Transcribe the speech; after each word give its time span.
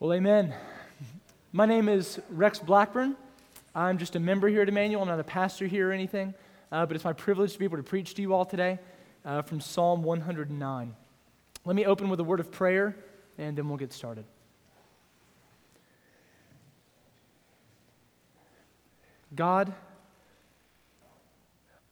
Well, 0.00 0.14
amen. 0.14 0.54
My 1.52 1.66
name 1.66 1.86
is 1.86 2.18
Rex 2.30 2.58
Blackburn. 2.58 3.16
I'm 3.74 3.98
just 3.98 4.16
a 4.16 4.18
member 4.18 4.48
here 4.48 4.62
at 4.62 4.68
Emmanuel. 4.70 5.02
I'm 5.02 5.08
not 5.08 5.20
a 5.20 5.24
pastor 5.24 5.66
here 5.66 5.90
or 5.90 5.92
anything, 5.92 6.32
uh, 6.72 6.86
but 6.86 6.96
it's 6.96 7.04
my 7.04 7.12
privilege 7.12 7.52
to 7.52 7.58
be 7.58 7.66
able 7.66 7.76
to 7.76 7.82
preach 7.82 8.14
to 8.14 8.22
you 8.22 8.32
all 8.32 8.46
today 8.46 8.78
uh, 9.26 9.42
from 9.42 9.60
Psalm 9.60 10.02
109. 10.02 10.94
Let 11.66 11.76
me 11.76 11.84
open 11.84 12.08
with 12.08 12.18
a 12.18 12.24
word 12.24 12.40
of 12.40 12.50
prayer, 12.50 12.96
and 13.36 13.58
then 13.58 13.68
we'll 13.68 13.76
get 13.76 13.92
started. 13.92 14.24
God, 19.34 19.70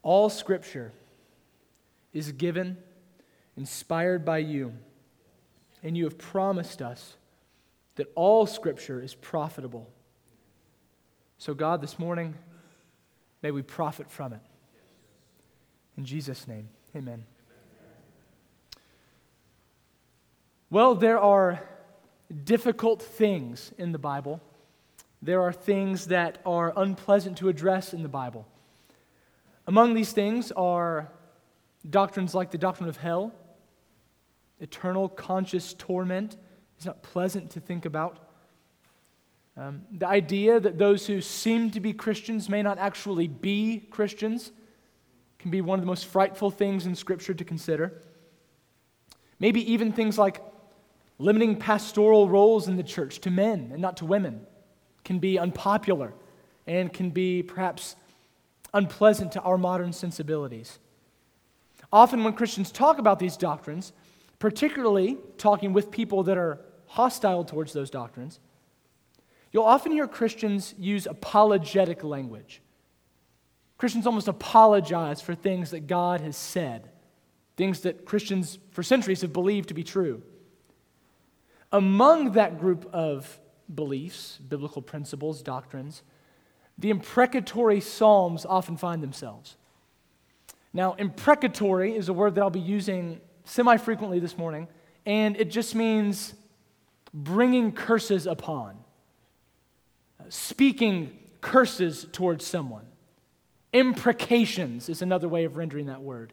all 0.02 0.30
scripture 0.30 0.92
is 2.14 2.32
given, 2.32 2.78
inspired 3.54 4.24
by 4.24 4.38
you, 4.38 4.72
and 5.82 5.94
you 5.94 6.04
have 6.04 6.16
promised 6.16 6.80
us 6.80 7.17
that 7.98 8.10
all 8.14 8.46
Scripture 8.46 9.02
is 9.02 9.14
profitable. 9.16 9.90
So, 11.36 11.52
God, 11.52 11.82
this 11.82 11.98
morning, 11.98 12.36
may 13.42 13.50
we 13.50 13.60
profit 13.60 14.08
from 14.08 14.32
it. 14.32 14.40
In 15.96 16.04
Jesus' 16.04 16.46
name, 16.46 16.68
amen. 16.94 17.24
Well, 20.70 20.94
there 20.94 21.18
are 21.18 21.60
difficult 22.44 23.02
things 23.02 23.72
in 23.78 23.90
the 23.90 23.98
Bible. 23.98 24.40
There 25.20 25.42
are 25.42 25.52
things 25.52 26.06
that 26.06 26.38
are 26.46 26.72
unpleasant 26.76 27.38
to 27.38 27.48
address 27.48 27.92
in 27.92 28.04
the 28.04 28.08
Bible. 28.08 28.46
Among 29.66 29.94
these 29.94 30.12
things 30.12 30.52
are 30.52 31.10
doctrines 31.90 32.32
like 32.32 32.52
the 32.52 32.58
doctrine 32.58 32.88
of 32.88 32.98
hell, 32.98 33.32
eternal 34.60 35.08
conscious 35.08 35.74
torment 35.74 36.36
it's 36.78 36.86
not 36.86 37.02
pleasant 37.02 37.50
to 37.50 37.60
think 37.60 37.86
about. 37.86 38.20
Um, 39.56 39.82
the 39.90 40.06
idea 40.06 40.60
that 40.60 40.78
those 40.78 41.08
who 41.08 41.20
seem 41.20 41.72
to 41.72 41.80
be 41.80 41.92
Christians 41.92 42.48
may 42.48 42.62
not 42.62 42.78
actually 42.78 43.26
be 43.26 43.88
Christians 43.90 44.52
can 45.40 45.50
be 45.50 45.60
one 45.60 45.80
of 45.80 45.82
the 45.82 45.88
most 45.88 46.06
frightful 46.06 46.52
things 46.52 46.86
in 46.86 46.94
Scripture 46.94 47.34
to 47.34 47.44
consider. 47.44 48.00
Maybe 49.40 49.72
even 49.72 49.90
things 49.90 50.18
like 50.18 50.40
limiting 51.18 51.56
pastoral 51.56 52.28
roles 52.28 52.68
in 52.68 52.76
the 52.76 52.84
church 52.84 53.18
to 53.22 53.30
men 53.32 53.70
and 53.72 53.82
not 53.82 53.96
to 53.96 54.04
women 54.04 54.46
can 55.04 55.18
be 55.18 55.36
unpopular 55.36 56.14
and 56.68 56.92
can 56.92 57.10
be 57.10 57.42
perhaps 57.42 57.96
unpleasant 58.72 59.32
to 59.32 59.40
our 59.40 59.58
modern 59.58 59.92
sensibilities. 59.92 60.78
Often, 61.92 62.22
when 62.22 62.34
Christians 62.34 62.70
talk 62.70 62.98
about 62.98 63.18
these 63.18 63.36
doctrines, 63.36 63.92
particularly 64.38 65.18
talking 65.38 65.72
with 65.72 65.90
people 65.90 66.22
that 66.22 66.38
are 66.38 66.60
hostile 66.88 67.44
towards 67.44 67.72
those 67.72 67.90
doctrines, 67.90 68.40
you'll 69.52 69.64
often 69.64 69.92
hear 69.92 70.08
Christians 70.08 70.74
use 70.78 71.06
apologetic 71.06 72.02
language. 72.02 72.60
Christians 73.76 74.06
almost 74.06 74.28
apologize 74.28 75.20
for 75.20 75.34
things 75.34 75.70
that 75.70 75.86
God 75.86 76.20
has 76.20 76.36
said, 76.36 76.90
things 77.56 77.80
that 77.80 78.04
Christians 78.04 78.58
for 78.72 78.82
centuries 78.82 79.20
have 79.20 79.32
believed 79.32 79.68
to 79.68 79.74
be 79.74 79.84
true. 79.84 80.22
Among 81.70 82.32
that 82.32 82.58
group 82.58 82.88
of 82.92 83.38
beliefs, 83.72 84.38
biblical 84.48 84.82
principles, 84.82 85.42
doctrines, 85.42 86.02
the 86.78 86.90
imprecatory 86.90 87.80
Psalms 87.80 88.46
often 88.46 88.76
find 88.76 89.02
themselves. 89.02 89.56
Now, 90.72 90.94
imprecatory 90.94 91.94
is 91.96 92.08
a 92.08 92.12
word 92.12 92.34
that 92.34 92.40
I'll 92.40 92.50
be 92.50 92.60
using 92.60 93.20
semi 93.44 93.76
frequently 93.76 94.18
this 94.18 94.38
morning, 94.38 94.68
and 95.06 95.36
it 95.36 95.50
just 95.50 95.74
means 95.74 96.34
bringing 97.12 97.72
curses 97.72 98.26
upon, 98.26 98.76
speaking 100.28 101.18
curses 101.40 102.06
towards 102.12 102.46
someone. 102.46 102.86
Imprecations 103.72 104.88
is 104.88 105.02
another 105.02 105.28
way 105.28 105.44
of 105.44 105.56
rendering 105.56 105.86
that 105.86 106.02
word. 106.02 106.32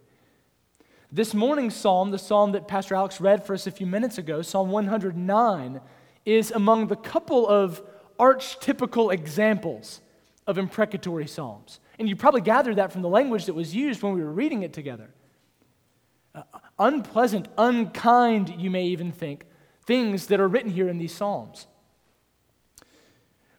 This 1.12 1.34
morning's 1.34 1.76
psalm, 1.76 2.12
the 2.12 2.20
psalm 2.20 2.54
that 2.54 2.68
Pastor 2.68 2.96
Alex 2.96 3.22
read 3.22 3.46
for 3.46 3.54
us 3.54 3.68
a 3.68 3.72
few 3.72 3.86
minutes 3.86 4.18
ago, 4.18 4.42
Psalm 4.42 4.70
109, 4.70 5.80
is 6.26 6.52
among 6.52 6.88
the 6.88 6.96
couple 6.96 7.48
of 7.48 7.82
archetypical 8.20 9.14
examples 9.14 10.02
of 10.48 10.58
imprecatory 10.58 11.28
psalms. 11.28 11.80
And 12.00 12.10
you 12.10 12.16
probably 12.16 12.42
gathered 12.42 12.78
that 12.78 12.92
from 12.92 13.02
the 13.02 13.10
language 13.10 13.46
that 13.46 13.54
was 13.54 13.74
used 13.74 14.02
when 14.02 14.14
we 14.14 14.22
were 14.22 14.32
reading 14.32 14.64
it 14.64 14.74
together. 14.74 15.10
Uh, 16.34 16.44
unpleasant, 16.80 17.48
unkind, 17.58 18.54
you 18.58 18.70
may 18.70 18.86
even 18.88 19.12
think, 19.12 19.46
things 19.86 20.28
that 20.28 20.40
are 20.40 20.48
written 20.48 20.72
here 20.72 20.90
in 20.90 20.98
these 20.98 21.14
Psalms. 21.14 21.68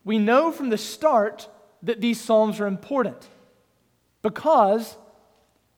We 0.05 0.19
know 0.19 0.53
from 0.53 0.71
the 0.71 0.79
start 0.79 1.49
that 1.83 2.01
these 2.01 2.21
Psalms 2.21 2.61
are 2.61 2.67
important 2.67 3.29
because 4.23 4.97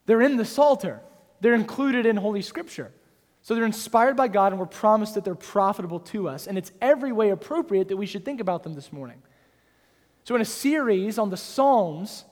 they're 0.06 0.22
in 0.22 0.36
the 0.36 0.44
Psalter, 0.44 1.00
they're 1.40 1.54
included 1.54 2.06
in 2.06 2.16
Holy 2.16 2.42
Scripture. 2.42 2.92
So 3.42 3.54
they're 3.54 3.64
inspired 3.64 4.16
by 4.16 4.28
God, 4.28 4.52
and 4.52 4.60
we're 4.60 4.66
promised 4.66 5.14
that 5.14 5.24
they're 5.24 5.34
profitable 5.34 6.00
to 6.00 6.28
us. 6.28 6.46
And 6.46 6.58
it's 6.58 6.72
every 6.82 7.12
way 7.12 7.30
appropriate 7.30 7.88
that 7.88 7.96
we 7.96 8.04
should 8.04 8.24
think 8.24 8.40
about 8.40 8.62
them 8.62 8.74
this 8.74 8.92
morning. 8.92 9.22
So, 10.24 10.34
in 10.34 10.42
a 10.42 10.44
series 10.44 11.18
on 11.18 11.30
the 11.30 11.38
Psalms, 11.38 12.26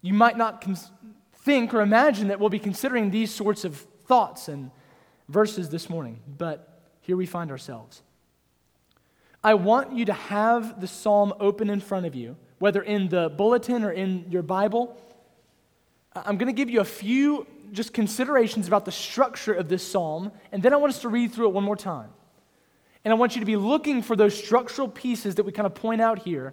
you 0.00 0.14
might 0.14 0.38
not 0.38 0.62
cons- 0.62 0.90
think 1.42 1.74
or 1.74 1.82
imagine 1.82 2.28
that 2.28 2.40
we'll 2.40 2.48
be 2.48 2.58
considering 2.58 3.10
these 3.10 3.34
sorts 3.34 3.66
of 3.66 3.76
thoughts 4.06 4.48
and 4.48 4.70
verses 5.28 5.68
this 5.68 5.90
morning. 5.90 6.20
But 6.38 6.77
here 7.08 7.16
we 7.16 7.24
find 7.24 7.50
ourselves. 7.50 8.02
I 9.42 9.54
want 9.54 9.94
you 9.94 10.04
to 10.04 10.12
have 10.12 10.78
the 10.78 10.86
psalm 10.86 11.32
open 11.40 11.70
in 11.70 11.80
front 11.80 12.04
of 12.04 12.14
you, 12.14 12.36
whether 12.58 12.82
in 12.82 13.08
the 13.08 13.30
bulletin 13.30 13.82
or 13.82 13.90
in 13.90 14.26
your 14.28 14.42
Bible. 14.42 14.94
I'm 16.14 16.36
going 16.36 16.48
to 16.48 16.52
give 16.52 16.68
you 16.68 16.80
a 16.80 16.84
few 16.84 17.46
just 17.72 17.94
considerations 17.94 18.68
about 18.68 18.84
the 18.84 18.92
structure 18.92 19.54
of 19.54 19.70
this 19.70 19.82
psalm, 19.82 20.32
and 20.52 20.62
then 20.62 20.74
I 20.74 20.76
want 20.76 20.92
us 20.92 21.00
to 21.00 21.08
read 21.08 21.32
through 21.32 21.46
it 21.46 21.54
one 21.54 21.64
more 21.64 21.76
time. 21.76 22.10
And 23.06 23.10
I 23.10 23.16
want 23.16 23.36
you 23.36 23.40
to 23.40 23.46
be 23.46 23.56
looking 23.56 24.02
for 24.02 24.14
those 24.14 24.36
structural 24.36 24.86
pieces 24.86 25.36
that 25.36 25.44
we 25.44 25.52
kind 25.52 25.64
of 25.64 25.74
point 25.74 26.02
out 26.02 26.18
here 26.18 26.52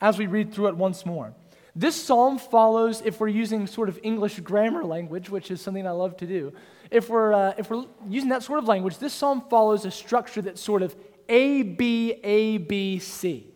as 0.00 0.16
we 0.16 0.26
read 0.26 0.54
through 0.54 0.68
it 0.68 0.78
once 0.78 1.04
more. 1.04 1.34
This 1.76 1.94
psalm 1.94 2.38
follows, 2.38 3.02
if 3.04 3.20
we're 3.20 3.28
using 3.28 3.66
sort 3.66 3.90
of 3.90 4.00
English 4.02 4.40
grammar 4.40 4.82
language, 4.82 5.28
which 5.28 5.50
is 5.50 5.60
something 5.60 5.86
I 5.86 5.90
love 5.90 6.16
to 6.18 6.26
do, 6.26 6.54
if 6.94 7.08
we're, 7.08 7.32
uh, 7.32 7.54
if 7.58 7.70
we're 7.70 7.84
using 8.08 8.28
that 8.28 8.44
sort 8.44 8.60
of 8.60 8.68
language, 8.68 8.98
this 8.98 9.12
psalm 9.12 9.42
follows 9.50 9.84
a 9.84 9.90
structure 9.90 10.40
that's 10.40 10.60
sort 10.60 10.80
of 10.80 10.94
A, 11.28 11.62
B, 11.62 12.14
A, 12.22 12.58
B, 12.58 13.00
C. 13.00 13.52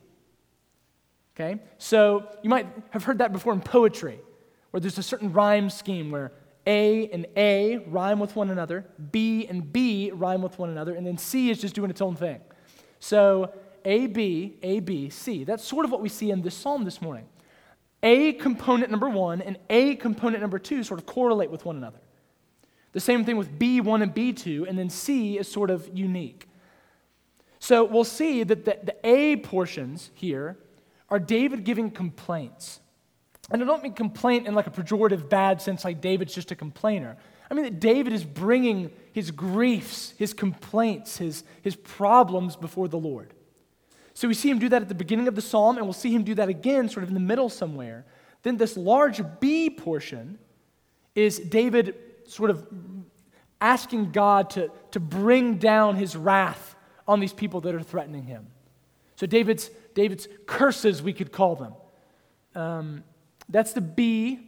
Okay? 1.35 1.61
So 1.79 2.29
you 2.43 2.51
might 2.51 2.67
have 2.91 3.05
heard 3.05 3.19
that 3.19 3.33
before 3.33 3.53
in 3.53 3.61
poetry, 3.61 4.21
where 4.73 4.81
there's 4.81 4.99
a 4.99 5.05
certain 5.05 5.33
rhyme 5.33 5.71
scheme 5.71 6.11
where 6.11 6.33
A 6.67 7.09
and 7.11 7.27
A 7.37 7.77
rhyme 7.87 8.19
with 8.19 8.35
one 8.35 8.51
another, 8.51 8.85
B 9.13 9.47
and 9.47 9.73
B 9.73 10.11
rhyme 10.13 10.43
with 10.43 10.59
one 10.59 10.71
another, 10.71 10.97
and 10.97 11.07
then 11.07 11.17
C 11.17 11.49
is 11.49 11.61
just 11.61 11.77
doing 11.77 11.91
its 11.91 12.01
own 12.01 12.17
thing. 12.17 12.41
So 12.99 13.55
A, 13.85 14.09
B, 14.09 14.59
A, 14.65 14.81
B, 14.81 15.11
C. 15.11 15.45
That's 15.45 15.63
sort 15.63 15.85
of 15.85 15.93
what 15.93 16.01
we 16.01 16.09
see 16.09 16.33
in 16.33 16.43
this 16.43 16.57
psalm 16.57 16.85
this 16.85 17.01
morning. 17.01 17.27
A 18.03 18.33
component 18.33 18.91
number 18.91 19.09
one 19.09 19.43
and 19.43 19.59
A 19.71 19.95
component 19.95 20.41
number 20.41 20.59
two 20.59 20.83
sort 20.83 20.99
of 20.99 21.07
correlate 21.07 21.53
with 21.53 21.65
one 21.65 21.77
another. 21.77 22.01
The 22.99 23.03
same 23.03 23.25
thing 23.25 23.37
with 23.37 23.61
B1 23.61 24.03
and 24.03 24.13
B2, 24.13 24.69
and 24.69 24.77
then 24.77 24.91
C 24.91 25.39
is 25.39 25.47
sort 25.47 25.71
of 25.71 25.89
unique. 25.97 26.49
So 27.61 27.85
we'll 27.85 28.03
see 28.03 28.43
that 28.43 28.65
the, 28.65 28.77
the 28.83 28.97
A 29.05 29.37
portions 29.37 30.11
here 30.15 30.59
are 31.09 31.21
David 31.21 31.63
giving 31.63 31.93
complaints. 31.93 32.81
And 33.53 33.63
I 33.63 33.67
don't 33.67 33.85
mean 33.85 33.93
complaint 33.93 34.49
in 34.49 34.55
like 34.57 34.67
a 34.67 34.71
pejorative, 34.71 35.29
bad 35.29 35.63
sense, 35.63 35.85
like 35.85 36.01
David's 36.01 36.35
just 36.35 36.51
a 36.51 36.57
complainer. 36.57 37.17
I 37.49 37.55
mean 37.55 37.63
that 37.67 37.79
David 37.79 38.13
is 38.13 38.25
bringing 38.25 38.91
his 39.13 39.31
griefs, 39.31 40.15
his 40.19 40.35
complaints, 40.35 41.19
his, 41.19 41.45
his 41.63 41.77
problems 41.77 42.57
before 42.57 42.89
the 42.89 42.99
Lord. 42.99 43.33
So 44.13 44.27
we 44.27 44.35
see 44.35 44.51
him 44.51 44.59
do 44.59 44.69
that 44.71 44.83
at 44.83 44.89
the 44.89 44.97
beginning 44.97 45.29
of 45.29 45.37
the 45.37 45.41
psalm, 45.41 45.77
and 45.77 45.87
we'll 45.87 45.93
see 45.93 46.13
him 46.13 46.25
do 46.25 46.35
that 46.35 46.49
again, 46.49 46.89
sort 46.89 47.05
of 47.05 47.11
in 47.11 47.15
the 47.15 47.21
middle 47.21 47.49
somewhere. 47.49 48.07
Then 48.43 48.57
this 48.57 48.77
large 48.77 49.21
B 49.39 49.71
portion 49.71 50.41
is 51.15 51.39
David 51.39 51.95
sort 52.29 52.51
of 52.51 52.67
asking 53.61 54.13
God 54.13 54.51
to, 54.51 54.71
to 54.93 55.01
bring 55.01 55.57
down 55.59 55.97
his 55.97 56.17
wrath 56.17 56.77
on 57.07 57.21
these 57.21 57.33
people 57.33 57.61
that 57.63 57.75
are 57.75 57.83
threatening 57.83 58.25
him. 58.25 58.47
So 59.17 59.27
David's, 59.27 59.71
David's 59.95 60.29
curses, 60.47 61.03
we 61.03 61.13
could 61.13 61.33
call 61.33 61.57
them. 61.57 61.75
Um, 62.55 63.05
that's 63.49 63.73
the 63.73 63.81
B 63.81 64.41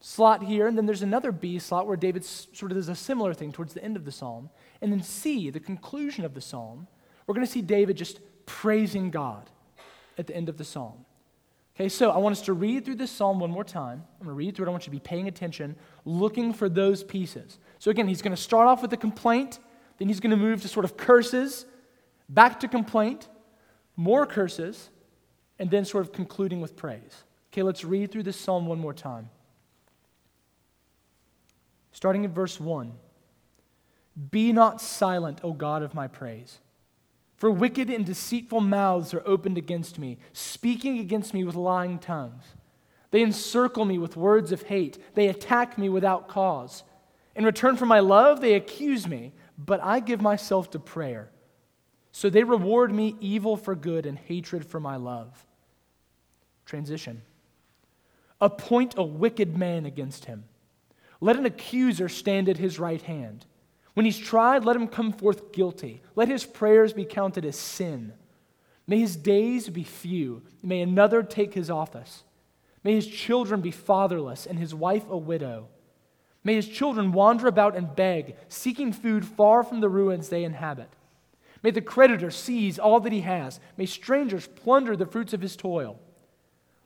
slot 0.00 0.42
here, 0.42 0.66
and 0.66 0.76
then 0.76 0.86
there's 0.86 1.02
another 1.02 1.30
B 1.30 1.58
slot 1.58 1.86
where 1.86 1.96
David 1.96 2.24
sort 2.24 2.72
of 2.72 2.78
does 2.78 2.88
a 2.88 2.94
similar 2.94 3.34
thing 3.34 3.52
towards 3.52 3.74
the 3.74 3.84
end 3.84 3.96
of 3.96 4.04
the 4.04 4.12
psalm. 4.12 4.50
And 4.80 4.90
then 4.90 5.02
C, 5.02 5.50
the 5.50 5.60
conclusion 5.60 6.24
of 6.24 6.34
the 6.34 6.40
psalm, 6.40 6.88
we're 7.26 7.34
going 7.34 7.46
to 7.46 7.52
see 7.52 7.62
David 7.62 7.96
just 7.96 8.18
praising 8.46 9.10
God 9.10 9.50
at 10.18 10.26
the 10.26 10.34
end 10.34 10.48
of 10.48 10.56
the 10.56 10.64
psalm. 10.64 11.04
Okay, 11.76 11.88
so 11.88 12.10
I 12.10 12.18
want 12.18 12.34
us 12.34 12.42
to 12.42 12.52
read 12.52 12.84
through 12.84 12.96
this 12.96 13.10
psalm 13.10 13.40
one 13.40 13.50
more 13.50 13.64
time. 13.64 14.04
I'm 14.20 14.26
going 14.26 14.34
to 14.34 14.38
read 14.38 14.54
through 14.54 14.66
it. 14.66 14.68
I 14.68 14.72
want 14.72 14.82
you 14.82 14.86
to 14.86 14.90
be 14.90 15.00
paying 15.00 15.28
attention, 15.28 15.76
looking 16.04 16.52
for 16.52 16.68
those 16.68 17.02
pieces. 17.02 17.58
So 17.78 17.90
again, 17.90 18.06
he's 18.06 18.22
going 18.22 18.36
to 18.36 18.42
start 18.42 18.66
off 18.66 18.82
with 18.82 18.92
a 18.92 18.96
complaint, 18.96 19.58
then 19.98 20.08
he's 20.08 20.20
going 20.20 20.30
to 20.30 20.36
move 20.36 20.62
to 20.62 20.68
sort 20.68 20.84
of 20.84 20.96
curses, 20.96 21.66
back 22.28 22.60
to 22.60 22.68
complaint, 22.68 23.28
more 23.96 24.26
curses, 24.26 24.90
and 25.58 25.70
then 25.70 25.84
sort 25.84 26.04
of 26.04 26.12
concluding 26.12 26.60
with 26.60 26.76
praise. 26.76 27.24
Okay, 27.52 27.62
let's 27.62 27.84
read 27.84 28.10
through 28.10 28.22
this 28.22 28.36
psalm 28.36 28.66
one 28.66 28.78
more 28.78 28.94
time. 28.94 29.28
Starting 31.92 32.24
in 32.24 32.32
verse 32.32 32.60
1 32.60 32.92
Be 34.30 34.52
not 34.52 34.80
silent, 34.80 35.40
O 35.42 35.52
God 35.52 35.82
of 35.82 35.94
my 35.94 36.08
praise. 36.08 36.58
For 37.40 37.50
wicked 37.50 37.88
and 37.88 38.04
deceitful 38.04 38.60
mouths 38.60 39.14
are 39.14 39.22
opened 39.24 39.56
against 39.56 39.98
me, 39.98 40.18
speaking 40.34 40.98
against 40.98 41.32
me 41.32 41.42
with 41.42 41.54
lying 41.54 41.98
tongues. 41.98 42.44
They 43.12 43.22
encircle 43.22 43.86
me 43.86 43.96
with 43.96 44.14
words 44.14 44.52
of 44.52 44.64
hate. 44.64 44.98
They 45.14 45.28
attack 45.28 45.78
me 45.78 45.88
without 45.88 46.28
cause. 46.28 46.84
In 47.34 47.46
return 47.46 47.78
for 47.78 47.86
my 47.86 48.00
love, 48.00 48.42
they 48.42 48.52
accuse 48.52 49.08
me, 49.08 49.32
but 49.56 49.82
I 49.82 50.00
give 50.00 50.20
myself 50.20 50.70
to 50.72 50.78
prayer. 50.78 51.30
So 52.12 52.28
they 52.28 52.44
reward 52.44 52.92
me 52.92 53.16
evil 53.20 53.56
for 53.56 53.74
good 53.74 54.04
and 54.04 54.18
hatred 54.18 54.66
for 54.66 54.78
my 54.78 54.96
love. 54.96 55.46
Transition. 56.66 57.22
Appoint 58.38 58.98
a 58.98 59.02
wicked 59.02 59.56
man 59.56 59.86
against 59.86 60.26
him. 60.26 60.44
Let 61.22 61.36
an 61.36 61.46
accuser 61.46 62.10
stand 62.10 62.50
at 62.50 62.58
his 62.58 62.78
right 62.78 63.00
hand. 63.00 63.46
When 63.94 64.06
he's 64.06 64.18
tried, 64.18 64.64
let 64.64 64.76
him 64.76 64.88
come 64.88 65.12
forth 65.12 65.52
guilty. 65.52 66.02
Let 66.14 66.28
his 66.28 66.44
prayers 66.44 66.92
be 66.92 67.04
counted 67.04 67.44
as 67.44 67.56
sin. 67.56 68.12
May 68.86 69.00
his 69.00 69.16
days 69.16 69.68
be 69.68 69.84
few. 69.84 70.42
May 70.62 70.80
another 70.80 71.22
take 71.22 71.54
his 71.54 71.70
office. 71.70 72.24
May 72.82 72.94
his 72.94 73.06
children 73.06 73.60
be 73.60 73.70
fatherless 73.70 74.46
and 74.46 74.58
his 74.58 74.74
wife 74.74 75.08
a 75.08 75.16
widow. 75.18 75.68
May 76.42 76.54
his 76.54 76.68
children 76.68 77.12
wander 77.12 77.46
about 77.46 77.76
and 77.76 77.94
beg, 77.94 78.36
seeking 78.48 78.92
food 78.92 79.24
far 79.26 79.62
from 79.62 79.80
the 79.80 79.90
ruins 79.90 80.28
they 80.28 80.44
inhabit. 80.44 80.88
May 81.62 81.70
the 81.70 81.82
creditor 81.82 82.30
seize 82.30 82.78
all 82.78 83.00
that 83.00 83.12
he 83.12 83.20
has. 83.20 83.60
May 83.76 83.86
strangers 83.86 84.46
plunder 84.46 84.96
the 84.96 85.04
fruits 85.04 85.34
of 85.34 85.42
his 85.42 85.56
toil. 85.56 85.98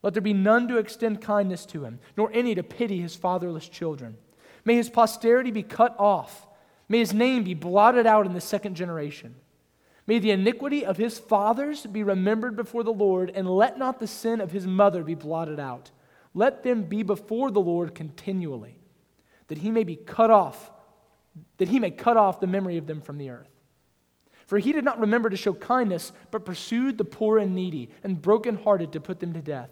Let 0.02 0.14
there 0.14 0.20
be 0.20 0.32
none 0.32 0.68
to 0.68 0.78
extend 0.78 1.22
kindness 1.22 1.64
to 1.66 1.84
him, 1.84 2.00
nor 2.16 2.30
any 2.32 2.54
to 2.56 2.62
pity 2.62 3.00
his 3.00 3.14
fatherless 3.14 3.68
children. 3.68 4.16
May 4.64 4.74
his 4.74 4.90
posterity 4.90 5.50
be 5.50 5.62
cut 5.62 5.94
off. 5.98 6.46
May 6.88 6.98
his 6.98 7.14
name 7.14 7.44
be 7.44 7.54
blotted 7.54 8.06
out 8.06 8.26
in 8.26 8.34
the 8.34 8.40
second 8.40 8.74
generation. 8.74 9.34
May 10.06 10.18
the 10.18 10.32
iniquity 10.32 10.84
of 10.84 10.98
his 10.98 11.18
fathers 11.18 11.86
be 11.86 12.02
remembered 12.02 12.56
before 12.56 12.82
the 12.82 12.92
Lord, 12.92 13.32
and 13.34 13.48
let 13.48 13.78
not 13.78 14.00
the 14.00 14.06
sin 14.06 14.40
of 14.40 14.52
his 14.52 14.66
mother 14.66 15.02
be 15.02 15.14
blotted 15.14 15.58
out. 15.58 15.90
Let 16.34 16.62
them 16.62 16.82
be 16.82 17.02
before 17.02 17.50
the 17.50 17.60
Lord 17.60 17.94
continually, 17.94 18.78
that 19.48 19.58
he 19.58 19.70
may 19.70 19.84
be 19.84 19.96
cut 19.96 20.30
off, 20.30 20.70
that 21.56 21.68
he 21.68 21.78
may 21.78 21.90
cut 21.90 22.16
off 22.16 22.40
the 22.40 22.46
memory 22.46 22.76
of 22.76 22.86
them 22.86 23.00
from 23.00 23.18
the 23.18 23.30
earth. 23.30 23.48
For 24.46 24.58
he 24.58 24.72
did 24.72 24.84
not 24.84 25.00
remember 25.00 25.30
to 25.30 25.38
show 25.38 25.54
kindness, 25.54 26.12
but 26.30 26.44
pursued 26.44 26.98
the 26.98 27.04
poor 27.04 27.38
and 27.38 27.54
needy, 27.54 27.88
and 28.02 28.20
brokenhearted 28.20 28.92
to 28.92 29.00
put 29.00 29.20
them 29.20 29.32
to 29.32 29.40
death. 29.40 29.70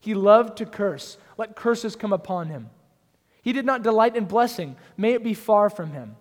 He 0.00 0.14
loved 0.14 0.58
to 0.58 0.66
curse. 0.66 1.18
Let 1.38 1.54
curses 1.54 1.94
come 1.94 2.12
upon 2.12 2.48
him. 2.48 2.70
He 3.42 3.52
did 3.52 3.64
not 3.64 3.84
delight 3.84 4.16
in 4.16 4.24
blessing. 4.24 4.74
May 4.96 5.12
it 5.12 5.22
be 5.22 5.34
far 5.34 5.70
from 5.70 5.92
him. 5.92 6.16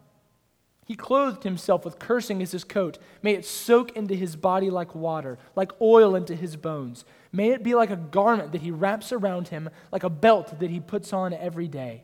He 0.92 0.98
clothed 0.98 1.44
himself 1.46 1.86
with 1.86 2.00
cursing 2.00 2.42
as 2.42 2.52
his 2.52 2.66
coat. 2.66 2.98
May 3.22 3.32
it 3.32 3.46
soak 3.46 3.96
into 3.96 4.14
his 4.14 4.36
body 4.36 4.70
like 4.70 4.94
water, 4.94 5.40
like 5.56 5.72
oil 5.80 6.16
into 6.16 6.36
his 6.36 6.58
bones. 6.58 7.06
May 7.32 7.52
it 7.52 7.64
be 7.64 7.76
like 7.76 7.92
a 7.92 7.96
garment 7.96 8.52
that 8.52 8.60
he 8.60 8.72
wraps 8.72 9.14
around 9.14 9.48
him, 9.48 9.70
like 9.94 10.04
a 10.04 10.10
belt 10.10 10.60
that 10.60 10.70
he 10.70 10.82
puts 10.82 11.14
on 11.14 11.34
every 11.34 11.70
day. 11.70 12.04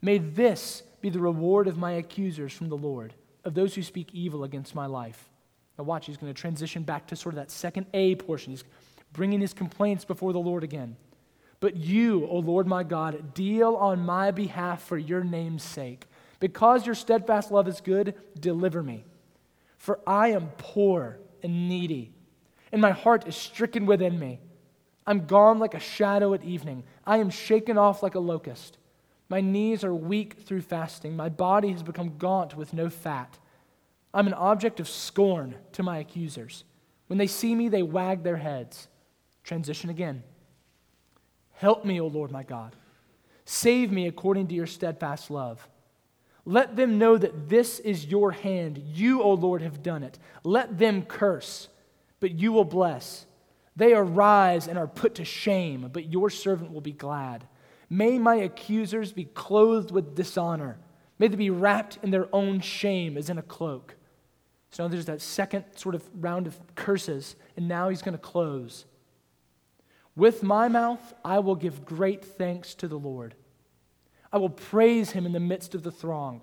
May 0.00 0.18
this 0.18 0.84
be 1.00 1.10
the 1.10 1.18
reward 1.18 1.66
of 1.66 1.76
my 1.76 1.90
accusers 1.90 2.52
from 2.52 2.68
the 2.68 2.76
Lord, 2.76 3.14
of 3.44 3.54
those 3.54 3.74
who 3.74 3.82
speak 3.82 4.14
evil 4.14 4.44
against 4.44 4.76
my 4.76 4.86
life. 4.86 5.28
Now, 5.76 5.82
watch, 5.82 6.06
he's 6.06 6.18
going 6.18 6.32
to 6.32 6.40
transition 6.40 6.84
back 6.84 7.08
to 7.08 7.16
sort 7.16 7.34
of 7.34 7.40
that 7.40 7.50
second 7.50 7.86
A 7.94 8.14
portion. 8.14 8.52
He's 8.52 8.62
bringing 9.12 9.40
his 9.40 9.52
complaints 9.52 10.04
before 10.04 10.32
the 10.32 10.38
Lord 10.38 10.62
again. 10.62 10.94
But 11.58 11.76
you, 11.76 12.28
O 12.28 12.38
Lord 12.38 12.68
my 12.68 12.84
God, 12.84 13.34
deal 13.34 13.74
on 13.74 14.06
my 14.06 14.30
behalf 14.30 14.84
for 14.84 14.96
your 14.96 15.24
name's 15.24 15.64
sake. 15.64 16.06
Because 16.40 16.86
your 16.86 16.94
steadfast 16.94 17.50
love 17.50 17.68
is 17.68 17.80
good, 17.80 18.14
deliver 18.38 18.82
me. 18.82 19.04
For 19.76 20.00
I 20.06 20.28
am 20.28 20.50
poor 20.58 21.18
and 21.42 21.68
needy, 21.68 22.12
and 22.72 22.80
my 22.80 22.90
heart 22.90 23.26
is 23.26 23.36
stricken 23.36 23.86
within 23.86 24.18
me. 24.18 24.40
I'm 25.06 25.26
gone 25.26 25.58
like 25.58 25.74
a 25.74 25.80
shadow 25.80 26.34
at 26.34 26.44
evening. 26.44 26.84
I 27.06 27.16
am 27.18 27.30
shaken 27.30 27.78
off 27.78 28.02
like 28.02 28.14
a 28.14 28.20
locust. 28.20 28.76
My 29.28 29.40
knees 29.40 29.84
are 29.84 29.94
weak 29.94 30.42
through 30.42 30.62
fasting. 30.62 31.16
My 31.16 31.28
body 31.28 31.72
has 31.72 31.82
become 31.82 32.18
gaunt 32.18 32.56
with 32.56 32.72
no 32.72 32.90
fat. 32.90 33.38
I'm 34.12 34.26
an 34.26 34.34
object 34.34 34.80
of 34.80 34.88
scorn 34.88 35.54
to 35.72 35.82
my 35.82 35.98
accusers. 35.98 36.64
When 37.06 37.18
they 37.18 37.26
see 37.26 37.54
me, 37.54 37.68
they 37.68 37.82
wag 37.82 38.22
their 38.22 38.36
heads. 38.36 38.88
Transition 39.44 39.90
again. 39.90 40.22
Help 41.52 41.84
me, 41.84 42.00
O 42.00 42.06
Lord 42.06 42.30
my 42.30 42.42
God. 42.42 42.76
Save 43.44 43.90
me 43.90 44.06
according 44.06 44.48
to 44.48 44.54
your 44.54 44.66
steadfast 44.66 45.30
love. 45.30 45.66
Let 46.48 46.76
them 46.76 46.96
know 46.96 47.18
that 47.18 47.50
this 47.50 47.78
is 47.78 48.06
your 48.06 48.30
hand. 48.30 48.78
You, 48.78 49.22
O 49.22 49.34
Lord, 49.34 49.60
have 49.60 49.82
done 49.82 50.02
it. 50.02 50.18
Let 50.44 50.78
them 50.78 51.02
curse, 51.02 51.68
but 52.20 52.30
you 52.38 52.52
will 52.52 52.64
bless. 52.64 53.26
They 53.76 53.92
arise 53.92 54.66
and 54.66 54.78
are 54.78 54.86
put 54.86 55.16
to 55.16 55.26
shame, 55.26 55.90
but 55.92 56.10
your 56.10 56.30
servant 56.30 56.72
will 56.72 56.80
be 56.80 56.92
glad. 56.92 57.46
May 57.90 58.18
my 58.18 58.36
accusers 58.36 59.12
be 59.12 59.26
clothed 59.26 59.90
with 59.90 60.14
dishonor. 60.14 60.78
May 61.18 61.28
they 61.28 61.36
be 61.36 61.50
wrapped 61.50 61.98
in 62.02 62.12
their 62.12 62.34
own 62.34 62.60
shame 62.60 63.18
as 63.18 63.28
in 63.28 63.36
a 63.36 63.42
cloak. 63.42 63.96
So 64.70 64.84
now 64.84 64.88
there's 64.88 65.04
that 65.04 65.20
second 65.20 65.66
sort 65.76 65.94
of 65.94 66.02
round 66.14 66.46
of 66.46 66.58
curses, 66.74 67.36
and 67.58 67.68
now 67.68 67.90
he's 67.90 68.00
going 68.00 68.16
to 68.16 68.18
close. 68.18 68.86
With 70.16 70.42
my 70.42 70.68
mouth, 70.68 71.12
I 71.22 71.40
will 71.40 71.56
give 71.56 71.84
great 71.84 72.24
thanks 72.24 72.74
to 72.76 72.88
the 72.88 72.98
Lord. 72.98 73.34
I 74.32 74.38
will 74.38 74.50
praise 74.50 75.10
him 75.12 75.26
in 75.26 75.32
the 75.32 75.40
midst 75.40 75.74
of 75.74 75.82
the 75.82 75.90
throng, 75.90 76.42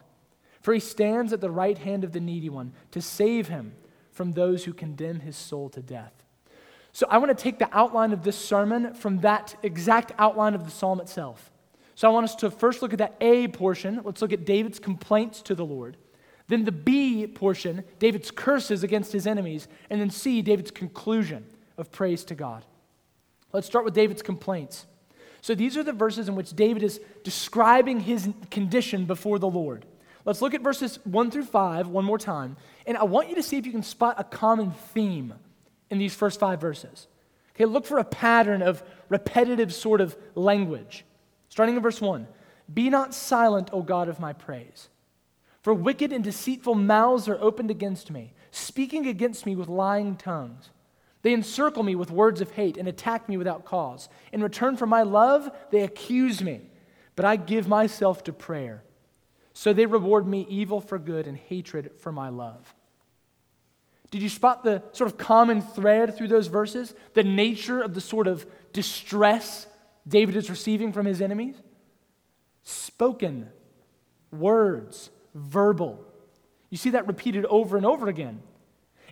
for 0.62 0.74
he 0.74 0.80
stands 0.80 1.32
at 1.34 1.42
the 1.42 1.52
right 1.52 1.78
hand 1.78 2.04
of 2.04 2.12
the 2.12 2.20
needy 2.20 2.50
one 2.50 2.74
to 2.92 3.02
save 3.02 3.48
him 3.48 3.74
from 4.12 4.32
those 4.32 4.64
who 4.64 4.74
condemn 4.74 5.20
his 5.20 5.36
soul 5.36 5.70
to 5.70 5.82
death. 5.82 6.14
So 6.94 7.06
I 7.10 7.18
want 7.18 7.38
to 7.38 7.44
take 7.44 7.60
the 7.60 7.70
outline 7.78 8.14
of 8.14 8.24
this 8.24 8.38
sermon 8.38 8.94
from 8.94 9.20
that 9.20 9.56
exact 9.62 10.14
outline 10.18 10.56
of 10.56 10.64
the 10.64 10.72
psalm 10.72 11.02
itself. 11.02 11.52
So 11.94 12.10
I 12.10 12.14
want 12.14 12.24
us 12.24 12.36
to 12.36 12.50
first 12.50 12.82
look 12.82 12.94
at 12.94 13.00
that 13.00 13.16
A 13.20 13.50
portion. 13.50 14.02
Let's 14.04 14.22
look 14.22 14.34
at 14.34 14.46
David's 14.46 14.80
complaints 14.80 15.42
to 15.44 15.56
the 15.56 15.66
Lord. 15.66 15.98
Then 16.48 16.64
the 16.64 16.72
B 16.72 17.28
portion, 17.28 17.84
David's 18.00 18.32
curses 18.32 18.84
against 18.84 19.12
his 19.12 19.28
enemies. 19.28 19.68
And 19.90 20.00
then 20.00 20.10
C, 20.10 20.42
David's 20.42 20.72
conclusion 20.72 21.46
of 21.78 21.92
praise 21.92 22.24
to 22.26 22.36
God. 22.36 22.66
Let's 23.52 23.68
start 23.68 23.86
with 23.86 23.94
David's 23.94 24.22
complaints. 24.22 24.86
So 25.46 25.54
these 25.54 25.78
are 25.78 25.84
the 25.84 25.94
verses 25.94 26.28
in 26.28 26.34
which 26.34 26.56
David 26.56 26.82
is 26.82 27.00
describing 27.24 28.00
his 28.00 28.28
condition 28.50 29.06
before 29.06 29.38
the 29.38 29.48
Lord. 29.48 29.86
Let's 30.26 30.42
look 30.42 30.56
at 30.56 30.62
verses 30.62 30.98
1 31.04 31.30
through 31.30 31.46
5 31.46 31.88
one 31.88 32.04
more 32.04 32.18
time. 32.18 32.58
And 32.88 32.98
I 32.98 33.04
want 33.04 33.30
you 33.30 33.36
to 33.36 33.44
see 33.44 33.56
if 33.56 33.68
you 33.68 33.72
can 33.72 33.84
spot 33.84 34.16
a 34.18 34.24
common 34.24 34.72
theme 34.72 35.36
in 35.92 36.00
these 36.00 36.16
first 36.16 36.40
five 36.40 36.60
verses. 36.60 37.06
Okay, 37.54 37.66
look 37.66 37.86
for 37.86 38.00
a 38.00 38.04
pattern 38.04 38.64
of 38.64 38.82
repetitive 39.08 39.72
sort 39.72 40.02
of 40.02 40.18
language. 40.34 41.06
Starting 41.50 41.76
in 41.76 41.84
verse 41.84 42.02
1 42.02 42.26
Be 42.74 42.90
not 42.90 43.14
silent, 43.14 43.70
O 43.72 43.84
God 43.84 44.10
of 44.10 44.20
my 44.20 44.34
praise. 44.34 44.90
For 45.62 45.76
wicked 45.76 46.12
and 46.12 46.24
deceitful 46.24 46.74
mouths 46.74 47.28
are 47.28 47.40
opened 47.40 47.70
against 47.70 48.10
me, 48.10 48.34
speaking 48.50 49.06
against 49.06 49.46
me 49.46 49.56
with 49.56 49.68
lying 49.68 50.16
tongues. 50.16 50.72
They 51.26 51.34
encircle 51.34 51.82
me 51.82 51.96
with 51.96 52.12
words 52.12 52.40
of 52.40 52.52
hate 52.52 52.78
and 52.78 52.88
attack 52.88 53.28
me 53.28 53.36
without 53.36 53.66
cause. 53.66 54.10
In 54.32 54.44
return 54.44 54.78
for 54.78 54.86
my 54.86 55.02
love, 55.02 55.50
they 55.72 55.82
accuse 55.82 56.44
me, 56.44 56.62
but 57.16 57.26
I 57.26 57.36
give 57.36 57.68
myself 57.68 58.24
to 58.26 58.32
prayer. 58.32 58.84
So 59.52 59.74
they 59.74 59.88
reward 59.88 60.28
me 60.28 60.46
evil 60.48 60.80
for 60.80 61.00
good 61.00 61.26
and 61.26 61.36
hatred 61.36 61.94
for 61.98 62.12
my 62.12 62.30
love. 62.30 62.76
Did 64.12 64.22
you 64.22 64.30
spot 64.30 64.64
the 64.64 64.84
sort 64.92 65.10
of 65.10 65.18
common 65.18 65.64
thread 65.64 66.16
through 66.16 66.28
those 66.28 66.46
verses? 66.46 66.94
The 67.16 67.24
nature 67.24 67.82
of 67.82 67.96
the 67.96 68.02
sort 68.02 68.28
of 68.28 68.46
distress 68.72 69.66
David 70.08 70.36
is 70.36 70.48
receiving 70.52 70.94
from 70.94 71.08
his 71.08 71.24
enemies? 71.24 71.56
Spoken 72.62 73.50
words, 74.32 75.10
verbal. 75.34 76.06
You 76.70 76.78
see 76.78 76.92
that 76.92 77.08
repeated 77.08 77.46
over 77.46 77.78
and 77.78 77.86
over 77.88 78.10
again. 78.10 78.44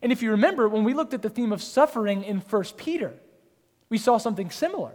And 0.04 0.12
if 0.12 0.22
you 0.22 0.32
remember, 0.32 0.68
when 0.68 0.84
we 0.84 0.94
looked 0.94 1.14
at 1.14 1.22
the 1.22 1.30
theme 1.30 1.54
of 1.54 1.64
suffering 1.64 2.26
in 2.26 2.40
1 2.40 2.64
Peter, 2.76 3.14
we 3.88 3.98
saw 3.98 4.18
something 4.18 4.52
similar. 4.52 4.92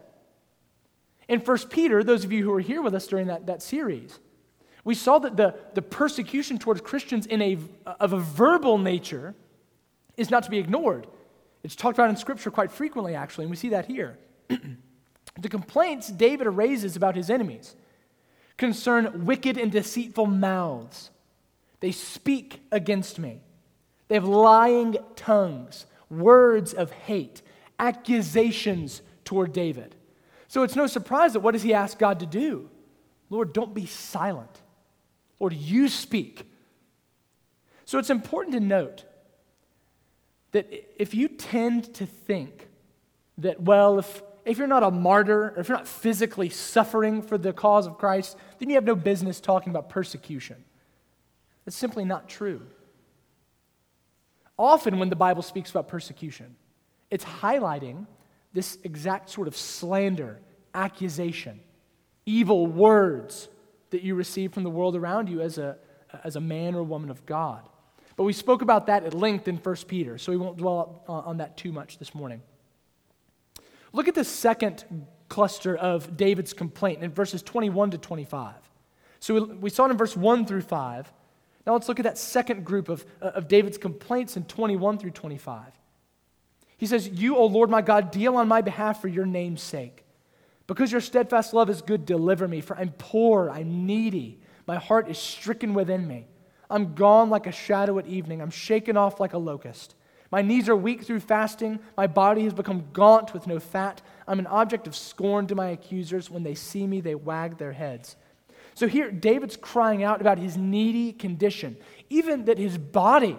In 1.29 1.41
1 1.41 1.59
Peter, 1.71 2.05
those 2.05 2.25
of 2.25 2.31
you 2.31 2.45
who 2.45 2.51
were 2.51 2.61
here 2.61 2.83
with 2.83 2.95
us 2.95 3.07
during 3.07 3.29
that, 3.29 3.47
that 3.47 3.63
series, 3.63 4.19
we 4.85 4.95
saw 4.95 5.19
that 5.19 5.35
the, 5.39 5.55
the 5.73 5.81
persecution 5.81 6.59
towards 6.59 6.83
Christians 6.83 7.25
in 7.25 7.41
a, 7.41 7.59
of 7.87 8.13
a 8.13 8.19
verbal 8.19 8.77
nature 8.77 9.35
is 10.19 10.31
not 10.31 10.43
to 10.43 10.51
be 10.51 10.59
ignored. 10.59 11.07
It's 11.63 11.75
talked 11.75 11.99
about 11.99 12.11
in 12.11 12.17
Scripture 12.17 12.51
quite 12.51 12.71
frequently, 12.71 13.15
actually, 13.15 13.45
and 13.45 13.51
we 13.51 13.57
see 13.57 13.71
that 13.71 13.87
here. 13.87 14.19
the 14.49 15.49
complaints 15.49 16.09
David 16.09 16.49
raises 16.49 16.97
about 16.97 17.17
his 17.17 17.31
enemies 17.31 17.75
concern 18.59 19.25
wicked 19.25 19.57
and 19.57 19.73
deceitful 19.73 20.27
mouths. 20.27 21.11
They 21.81 21.93
speak 21.93 22.61
against 22.71 23.19
me. 23.19 23.41
They 24.09 24.15
have 24.15 24.25
lying 24.25 24.97
tongues. 25.17 25.87
words 26.11 26.73
of 26.73 26.91
hate, 26.91 27.43
accusations 27.79 29.03
toward 29.25 29.53
David. 29.53 29.95
So 30.49 30.63
it's 30.63 30.75
no 30.75 30.87
surprise 30.87 31.35
that 31.35 31.41
what 31.41 31.53
does 31.53 31.63
he 31.63 31.75
ask 31.75 31.99
God 31.99 32.21
to 32.21 32.27
do? 32.27 32.71
Lord, 33.29 33.53
don't 33.53 33.75
be 33.75 33.85
silent. 33.85 34.63
Lord, 35.39 35.53
you 35.53 35.89
speak. 35.89 36.51
So 37.85 37.99
it's 37.99 38.11
important 38.11 38.55
to 38.55 38.61
note 38.61 39.05
that 40.53 40.67
if 41.01 41.15
you 41.15 41.29
tend 41.29 41.93
to 41.95 42.07
think 42.07 42.69
that, 43.37 43.61
well, 43.61 43.99
if, 43.99 44.23
if 44.47 44.57
you're 44.57 44.67
not 44.67 44.83
a 44.83 44.91
martyr, 44.91 45.53
or 45.55 45.61
if 45.61 45.69
you're 45.69 45.77
not 45.77 45.87
physically 45.87 46.49
suffering 46.49 47.21
for 47.21 47.37
the 47.37 47.53
cause 47.53 47.87
of 47.87 47.99
Christ, 47.99 48.37
then 48.59 48.71
you 48.71 48.77
have 48.77 48.85
no 48.85 48.97
business 48.97 49.41
talking 49.41 49.71
about 49.71 49.91
persecution. 49.91 50.65
That's 51.65 51.77
simply 51.77 52.07
not 52.07 52.29
true. 52.29 52.63
Often, 54.59 54.99
when 54.99 55.09
the 55.09 55.17
Bible 55.17 55.43
speaks 55.43 55.71
about 55.71 55.89
persecution, 55.89 56.57
it's 57.11 57.25
highlighting 57.25 58.07
this 58.53 58.79
exact 58.83 59.31
sort 59.31 59.47
of 59.47 59.57
slander, 59.57 60.41
accusation, 60.75 61.61
evil 62.27 62.67
words 62.67 63.49
that 63.91 64.03
you 64.03 64.15
receive 64.15 64.53
from 64.53 64.65
the 64.65 64.71
world 64.71 64.97
around 64.97 65.29
you 65.29 65.41
as 65.41 65.59
a, 65.59 65.77
as 66.25 66.37
a 66.37 66.41
man 66.41 66.75
or 66.75 66.83
woman 66.83 67.11
of 67.11 67.25
God. 67.25 67.69
But 68.17 68.25
we 68.25 68.33
spoke 68.33 68.63
about 68.63 68.87
that 68.87 69.05
at 69.05 69.15
length 69.15 69.47
in 69.47 69.57
1 69.57 69.77
Peter, 69.87 70.19
so 70.19 70.33
we 70.33 70.39
won't 70.39 70.57
dwell 70.57 71.05
on 71.07 71.37
that 71.37 71.57
too 71.57 71.71
much 71.71 71.99
this 71.99 72.15
morning. 72.15 72.43
Look 73.93 74.09
at 74.09 74.15
the 74.15 74.25
second 74.25 74.85
cluster 75.29 75.77
of 75.77 76.17
David's 76.17 76.53
complaint 76.53 77.03
in 77.03 77.13
verses 77.13 77.43
21 77.43 77.93
to 77.93 77.99
25. 77.99 78.55
So 79.21 79.35
we, 79.35 79.41
we 79.41 79.71
saw 79.71 79.87
it 79.87 79.91
in 79.91 79.97
verse 79.97 80.17
1 80.17 80.47
through 80.47 80.63
5. 80.63 81.13
Now 81.69 81.75
let's 81.75 81.87
look 81.87 82.01
at 82.01 82.05
that 82.05 82.17
second 82.17 82.65
group 82.65 82.89
of, 82.89 83.05
uh, 83.21 83.27
of 83.27 83.47
David's 83.47 83.77
complaints 83.77 84.39
in 84.39 84.45
21 84.45 84.97
through 84.97 85.11
25. 85.11 85.67
He 86.79 86.87
says, 86.87 87.07
You, 87.09 87.37
O 87.37 87.45
Lord 87.45 87.69
my 87.69 87.83
God, 87.83 88.11
deal 88.11 88.37
on 88.37 88.49
my 88.49 88.63
behalf 88.63 89.03
for 89.03 89.09
your 89.09 89.27
name's 89.27 89.61
sake. 89.61 90.03
Because 90.67 90.91
your 90.91 91.03
steadfast 91.03 91.53
love 91.53 91.69
is 91.69 91.83
good, 91.83 92.07
deliver 92.07 92.49
me, 92.49 92.63
for 92.63 92.75
I'm 92.75 92.93
poor, 92.97 93.51
I'm 93.51 93.85
needy. 93.85 94.41
My 94.67 94.77
heart 94.77 95.11
is 95.11 95.19
stricken 95.19 95.75
within 95.75 96.09
me. 96.09 96.27
I'm 96.71 96.95
gone 96.95 97.29
like 97.29 97.47
a 97.47 97.53
shadow 97.53 97.99
at 97.99 98.07
evening. 98.07 98.41
I'm 98.41 98.49
shaken 98.49 98.97
off 98.97 99.21
like 99.21 99.35
a 99.35 99.39
locust. 99.39 99.95
My 100.31 100.41
knees 100.41 100.71
are 100.71 100.77
weak 100.77 101.03
through 101.03 101.21
fasting. 101.21 101.81
My 101.99 102.07
body 102.07 102.45
has 102.45 102.55
become 102.55 102.87
gaunt 102.95 103.35
with 103.35 103.47
no 103.47 103.61
fat. 103.61 104.01
I'm 104.27 104.39
an 104.39 104.47
object 104.47 104.87
of 104.87 104.97
scorn 104.97 105.47
to 105.49 105.55
my 105.55 105.69
accusers. 105.69 106.31
When 106.31 106.45
they 106.45 106.55
see 106.55 106.87
me, 106.87 107.03
they 107.03 107.15
wag 107.15 107.59
their 107.59 107.73
heads. 107.73 108.17
So 108.79 108.87
here, 108.87 109.11
David's 109.11 109.57
crying 109.57 110.05
out 110.05 110.21
about 110.21 110.39
his 110.39 110.57
needy 110.57 111.13
condition, 111.13 111.77
even 112.11 112.45
that 112.45 112.59
his 112.59 112.79
body 112.79 113.37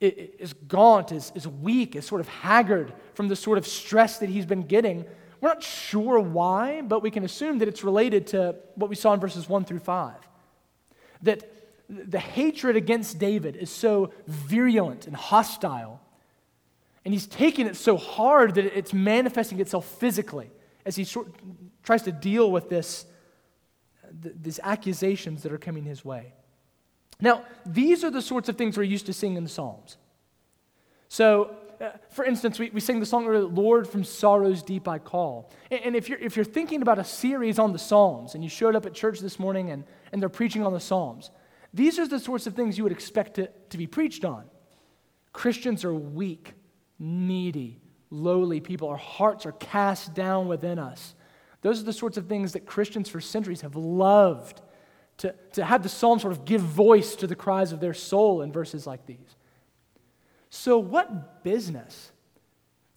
is 0.00 0.54
gaunt, 0.54 1.12
is, 1.12 1.32
is 1.34 1.46
weak, 1.46 1.94
is 1.94 2.06
sort 2.06 2.22
of 2.22 2.28
haggard 2.28 2.94
from 3.12 3.28
the 3.28 3.36
sort 3.36 3.58
of 3.58 3.66
stress 3.66 4.20
that 4.20 4.30
he's 4.30 4.46
been 4.46 4.62
getting. 4.62 5.04
We're 5.42 5.50
not 5.50 5.62
sure 5.62 6.18
why, 6.18 6.80
but 6.80 7.02
we 7.02 7.10
can 7.10 7.24
assume 7.24 7.58
that 7.58 7.68
it's 7.68 7.84
related 7.84 8.28
to 8.28 8.56
what 8.76 8.88
we 8.88 8.96
saw 8.96 9.12
in 9.12 9.20
verses 9.20 9.50
1 9.50 9.66
through 9.66 9.80
5. 9.80 10.14
That 11.20 11.44
the 11.90 12.18
hatred 12.18 12.74
against 12.74 13.18
David 13.18 13.56
is 13.56 13.68
so 13.68 14.14
virulent 14.26 15.06
and 15.06 15.14
hostile 15.14 16.00
and 17.04 17.12
he's 17.12 17.26
taking 17.26 17.66
it 17.66 17.76
so 17.76 17.98
hard 17.98 18.54
that 18.54 18.64
it's 18.64 18.94
manifesting 18.94 19.60
itself 19.60 19.84
physically 19.84 20.50
as 20.86 20.96
he 20.96 21.04
sort, 21.04 21.28
tries 21.82 22.00
to 22.04 22.12
deal 22.12 22.50
with 22.50 22.70
this, 22.70 23.04
th- 24.22 24.34
these 24.40 24.60
accusations 24.62 25.42
that 25.42 25.52
are 25.52 25.58
coming 25.58 25.84
his 25.84 26.04
way. 26.04 26.32
Now, 27.20 27.44
these 27.64 28.04
are 28.04 28.10
the 28.10 28.22
sorts 28.22 28.48
of 28.48 28.56
things 28.56 28.76
we're 28.76 28.84
used 28.84 29.06
to 29.06 29.12
seeing 29.12 29.36
in 29.36 29.44
the 29.44 29.50
Psalms. 29.50 29.96
So, 31.08 31.56
uh, 31.80 31.90
for 32.10 32.24
instance, 32.24 32.58
we, 32.58 32.70
we 32.70 32.80
sing 32.80 33.00
the 33.00 33.06
song, 33.06 33.26
Lord, 33.54 33.88
from 33.88 34.04
sorrow's 34.04 34.62
deep 34.62 34.88
I 34.88 34.98
call. 34.98 35.50
And, 35.70 35.80
and, 35.84 35.96
if, 35.96 36.08
you're, 36.08 36.18
if 36.18 36.36
you're 36.36 36.44
thinking 36.44 36.82
about 36.82 36.98
a 36.98 37.04
series 37.04 37.58
on 37.58 37.72
the 37.72 37.78
Psalms 37.78 38.34
and 38.34 38.42
you 38.42 38.50
showed 38.50 38.74
up 38.74 38.86
at 38.86 38.94
church 38.94 39.20
this 39.20 39.38
morning 39.38 39.70
and, 39.70 39.84
and 40.12 40.20
they're 40.20 40.28
preaching 40.28 40.64
on 40.64 40.72
the 40.72 40.80
Psalms, 40.80 41.30
these 41.72 41.98
are 41.98 42.06
the 42.06 42.20
sorts 42.20 42.46
of 42.46 42.54
things 42.54 42.78
you 42.78 42.84
would 42.84 42.92
expect 42.92 43.34
to, 43.34 43.48
to 43.70 43.78
be 43.78 43.86
preached 43.86 44.24
on. 44.24 44.44
Christians 45.32 45.84
are 45.84 45.94
weak 45.94 46.54
needy, 46.98 47.80
lowly 48.10 48.60
people. 48.60 48.88
Our 48.88 48.96
hearts 48.96 49.46
are 49.46 49.52
cast 49.52 50.14
down 50.14 50.48
within 50.48 50.78
us. 50.78 51.14
Those 51.64 51.80
are 51.80 51.84
the 51.84 51.94
sorts 51.94 52.18
of 52.18 52.26
things 52.26 52.52
that 52.52 52.66
Christians 52.66 53.08
for 53.08 53.22
centuries 53.22 53.62
have 53.62 53.74
loved 53.74 54.60
to, 55.16 55.34
to 55.54 55.64
have 55.64 55.82
the 55.82 55.88
psalm 55.88 56.18
sort 56.18 56.34
of 56.34 56.44
give 56.44 56.60
voice 56.60 57.16
to 57.16 57.26
the 57.26 57.34
cries 57.34 57.72
of 57.72 57.80
their 57.80 57.94
soul 57.94 58.42
in 58.42 58.52
verses 58.52 58.86
like 58.86 59.06
these. 59.06 59.36
So, 60.50 60.76
what 60.76 61.42
business 61.42 62.12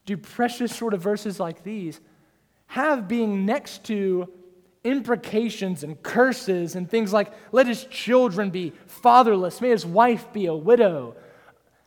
do 0.05 0.17
precious 0.17 0.75
sort 0.75 0.93
of 0.93 1.01
verses 1.01 1.39
like 1.39 1.63
these 1.63 2.01
have 2.65 3.07
being 3.07 3.45
next 3.45 3.85
to 3.85 4.27
imprecations 4.83 5.83
and 5.83 6.03
curses 6.03 6.75
and 6.75 6.89
things 6.89 7.13
like, 7.13 7.31
let 7.53 7.67
his 7.67 7.85
children 7.85 8.49
be 8.49 8.73
fatherless, 8.85 9.61
may 9.61 9.69
his 9.69 9.85
wife 9.85 10.33
be 10.33 10.45
a 10.47 10.53
widow, 10.53 11.15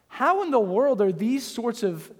how 0.08 0.42
in 0.42 0.50
the 0.50 0.58
world 0.58 1.02
are 1.02 1.12
these 1.12 1.46
sorts 1.46 1.82
of 1.82 2.10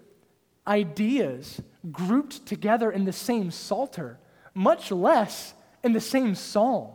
ideas 0.67 1.63
grouped 1.91 2.45
together 2.45 2.91
in 2.91 3.07
the 3.07 3.13
same 3.13 3.51
psalter, 3.51 4.19
much 4.55 4.91
less 4.91 5.55
in 5.83 5.93
the 5.93 6.01
same 6.01 6.35
psalm? 6.35 6.91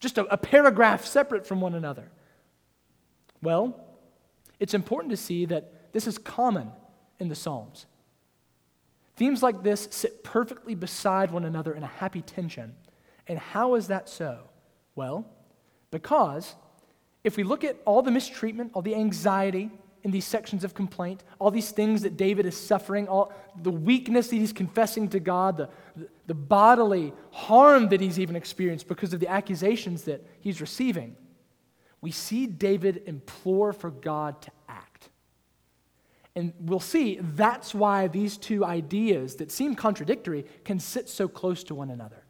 Just 0.00 0.18
a, 0.18 0.24
a 0.32 0.36
paragraph 0.36 1.04
separate 1.04 1.46
from 1.46 1.60
one 1.60 1.74
another. 1.74 2.10
Well, 3.42 3.78
it's 4.60 4.74
important 4.74 5.10
to 5.10 5.16
see 5.16 5.44
that 5.46 5.92
this 5.92 6.06
is 6.06 6.18
common 6.18 6.72
in 7.18 7.28
the 7.28 7.34
Psalms. 7.34 7.86
Themes 9.16 9.42
like 9.42 9.62
this 9.62 9.88
sit 9.90 10.22
perfectly 10.22 10.74
beside 10.74 11.30
one 11.30 11.44
another 11.44 11.74
in 11.74 11.82
a 11.82 11.88
happy 11.88 12.22
tension. 12.22 12.74
And 13.26 13.38
how 13.38 13.74
is 13.74 13.88
that 13.88 14.08
so? 14.08 14.38
Well, 14.94 15.26
because 15.90 16.54
if 17.24 17.36
we 17.36 17.42
look 17.42 17.64
at 17.64 17.76
all 17.84 18.02
the 18.02 18.10
mistreatment, 18.10 18.72
all 18.74 18.82
the 18.82 18.94
anxiety, 18.94 19.70
in 20.02 20.10
these 20.10 20.24
sections 20.24 20.64
of 20.64 20.74
complaint, 20.74 21.24
all 21.38 21.50
these 21.50 21.70
things 21.70 22.02
that 22.02 22.16
David 22.16 22.46
is 22.46 22.56
suffering, 22.56 23.08
all 23.08 23.32
the 23.62 23.70
weakness 23.70 24.28
that 24.28 24.36
he's 24.36 24.52
confessing 24.52 25.08
to 25.08 25.20
God, 25.20 25.56
the, 25.56 25.68
the, 26.26 26.34
bodily 26.34 27.12
harm 27.30 27.88
that 27.88 28.00
he's 28.00 28.18
even 28.18 28.36
experienced 28.36 28.86
because 28.86 29.12
of 29.12 29.20
the 29.20 29.28
accusations 29.28 30.04
that 30.04 30.24
he's 30.40 30.60
receiving, 30.60 31.16
we 32.00 32.10
see 32.10 32.46
David 32.46 33.02
implore 33.06 33.72
for 33.72 33.90
God 33.90 34.40
to 34.42 34.50
act. 34.68 35.08
And 36.36 36.52
we'll 36.60 36.78
see 36.78 37.18
that's 37.20 37.74
why 37.74 38.06
these 38.06 38.36
two 38.36 38.64
ideas 38.64 39.36
that 39.36 39.50
seem 39.50 39.74
contradictory 39.74 40.46
can 40.64 40.78
sit 40.78 41.08
so 41.08 41.26
close 41.26 41.64
to 41.64 41.74
one 41.74 41.90
another. 41.90 42.22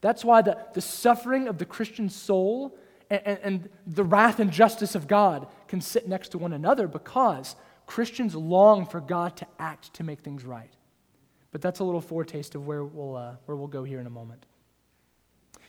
That's 0.00 0.24
why 0.24 0.42
the, 0.42 0.58
the 0.74 0.80
suffering 0.80 1.46
of 1.46 1.58
the 1.58 1.64
Christian 1.64 2.08
soul 2.08 2.76
and, 3.10 3.38
and 3.42 3.68
the 3.86 4.04
wrath 4.04 4.40
and 4.40 4.50
justice 4.50 4.94
of 4.94 5.06
God 5.06 5.46
can 5.68 5.80
sit 5.80 6.08
next 6.08 6.30
to 6.30 6.38
one 6.38 6.52
another 6.52 6.88
because 6.88 7.56
Christians 7.86 8.34
long 8.34 8.86
for 8.86 9.00
God 9.00 9.36
to 9.36 9.46
act 9.58 9.94
to 9.94 10.04
make 10.04 10.20
things 10.20 10.44
right. 10.44 10.72
But 11.52 11.62
that's 11.62 11.80
a 11.80 11.84
little 11.84 12.00
foretaste 12.00 12.54
of 12.54 12.66
where 12.66 12.84
we'll, 12.84 13.16
uh, 13.16 13.36
where 13.46 13.56
we'll 13.56 13.68
go 13.68 13.84
here 13.84 14.00
in 14.00 14.06
a 14.06 14.10
moment. 14.10 14.44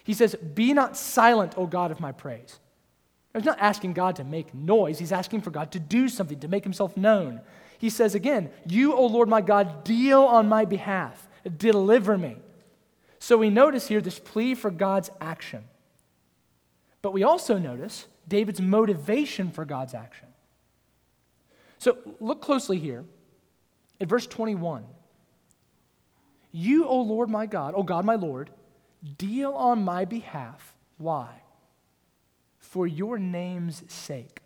He 0.04 0.14
says, 0.14 0.36
Be 0.36 0.74
not 0.74 0.98
silent, 0.98 1.54
O 1.58 1.68
God 1.68 1.92
of 1.92 2.00
my 2.00 2.12
praise. 2.12 2.60
He's 3.34 3.46
not 3.46 3.60
asking 3.60 3.94
God 3.94 4.16
to 4.16 4.24
make 4.24 4.54
noise, 4.54 4.98
he's 4.98 5.12
asking 5.12 5.42
for 5.42 5.52
God 5.52 5.72
to 5.74 5.80
do 5.80 6.10
something, 6.10 6.40
to 6.40 6.48
make 6.48 6.64
himself 6.64 6.98
known. 6.98 7.42
He 7.78 7.90
says 7.90 8.16
again, 8.16 8.50
You, 8.66 8.94
O 8.94 9.06
Lord 9.06 9.30
my 9.30 9.42
God, 9.42 9.84
deal 9.84 10.24
on 10.24 10.50
my 10.50 10.66
behalf, 10.66 11.28
deliver 11.58 12.18
me. 12.18 12.38
So 13.20 13.38
we 13.38 13.50
notice 13.50 13.88
here 13.88 14.02
this 14.02 14.20
plea 14.20 14.56
for 14.56 14.72
God's 14.72 15.10
action. 15.22 15.66
But 17.08 17.14
we 17.14 17.24
also 17.24 17.58
notice 17.58 18.06
David's 18.28 18.60
motivation 18.60 19.50
for 19.50 19.64
God's 19.64 19.94
action. 19.94 20.28
So 21.78 22.00
look 22.20 22.42
closely 22.42 22.80
here 22.80 23.06
at 24.02 24.10
verse 24.10 24.28
21. 24.28 24.84
You, 26.52 26.86
O 26.86 27.00
Lord 27.00 27.30
my 27.30 27.46
God, 27.46 27.76
O 27.78 27.84
God 27.84 28.04
my 28.04 28.16
Lord, 28.16 28.50
deal 29.18 29.54
on 29.54 29.86
my 29.86 30.04
behalf. 30.04 30.76
Why? 30.98 31.30
For 32.60 32.86
your 32.86 33.18
name's 33.18 33.84
sake. 33.88 34.42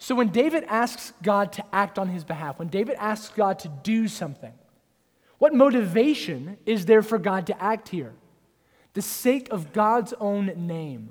So 0.00 0.16
when 0.16 0.30
David 0.30 0.64
asks 0.66 1.12
God 1.22 1.52
to 1.52 1.64
act 1.72 1.96
on 1.96 2.08
his 2.08 2.24
behalf, 2.24 2.58
when 2.58 2.66
David 2.66 2.96
asks 2.98 3.32
God 3.36 3.60
to 3.60 3.68
do 3.68 4.08
something, 4.08 4.54
what 5.38 5.54
motivation 5.54 6.56
is 6.66 6.86
there 6.86 7.02
for 7.02 7.18
God 7.18 7.46
to 7.46 7.62
act 7.62 7.88
here? 7.90 8.14
The 8.94 9.02
sake 9.02 9.48
of 9.50 9.72
God's 9.72 10.12
own 10.20 10.46
name. 10.66 11.10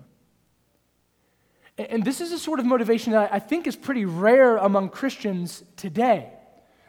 And 1.77 2.03
this 2.03 2.21
is 2.21 2.31
a 2.31 2.39
sort 2.39 2.59
of 2.59 2.65
motivation 2.65 3.13
that 3.13 3.33
I 3.33 3.39
think 3.39 3.65
is 3.65 3.75
pretty 3.75 4.05
rare 4.05 4.57
among 4.57 4.89
Christians 4.89 5.63
today 5.75 6.31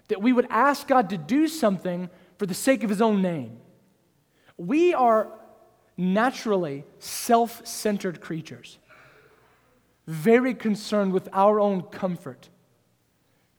that 0.08 0.20
we 0.20 0.32
would 0.32 0.46
ask 0.50 0.86
God 0.86 1.08
to 1.10 1.16
do 1.16 1.48
something 1.48 2.10
for 2.36 2.44
the 2.44 2.54
sake 2.54 2.82
of 2.84 2.90
his 2.90 3.00
own 3.00 3.22
name. 3.22 3.58
We 4.58 4.92
are 4.92 5.32
naturally 5.96 6.84
self 6.98 7.66
centered 7.66 8.20
creatures, 8.20 8.78
very 10.06 10.52
concerned 10.52 11.12
with 11.12 11.28
our 11.32 11.60
own 11.60 11.82
comfort, 11.82 12.50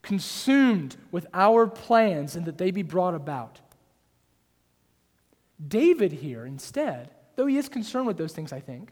consumed 0.01 0.95
with 1.11 1.25
our 1.33 1.65
plans 1.65 2.35
and 2.35 2.45
that 2.45 2.57
they 2.57 2.69
be 2.69 2.83
brought 2.83 3.15
about. 3.15 3.61
David 5.65 6.11
here, 6.11 6.45
instead, 6.45 7.09
though 7.35 7.45
he 7.47 7.57
is 7.57 7.69
concerned 7.69 8.07
with 8.07 8.17
those 8.17 8.33
things, 8.33 8.53
I 8.53 8.59
think, 8.59 8.91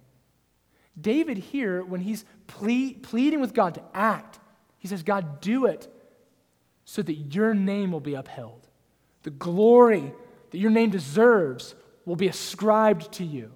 David 1.00 1.38
here, 1.38 1.84
when 1.84 2.02
he's 2.02 2.26
ple- 2.48 2.94
pleading 3.02 3.40
with 3.40 3.54
God 3.54 3.76
to 3.76 3.84
act, 3.94 4.40
he 4.78 4.88
says, 4.88 5.04
God, 5.04 5.42
do 5.42 5.66
it 5.66 5.88
so 6.86 7.02
that 7.02 7.14
your 7.14 7.54
name 7.54 7.92
will 7.92 8.00
be 8.00 8.16
upheld. 8.16 8.68
The 9.24 9.30
glory 9.30 10.14
that 10.50 10.58
your 10.58 10.72
name 10.72 10.90
deserves 10.90 11.76
will 12.06 12.16
be 12.16 12.28
ascribed 12.28 13.12
to 13.14 13.24
you. 13.24 13.52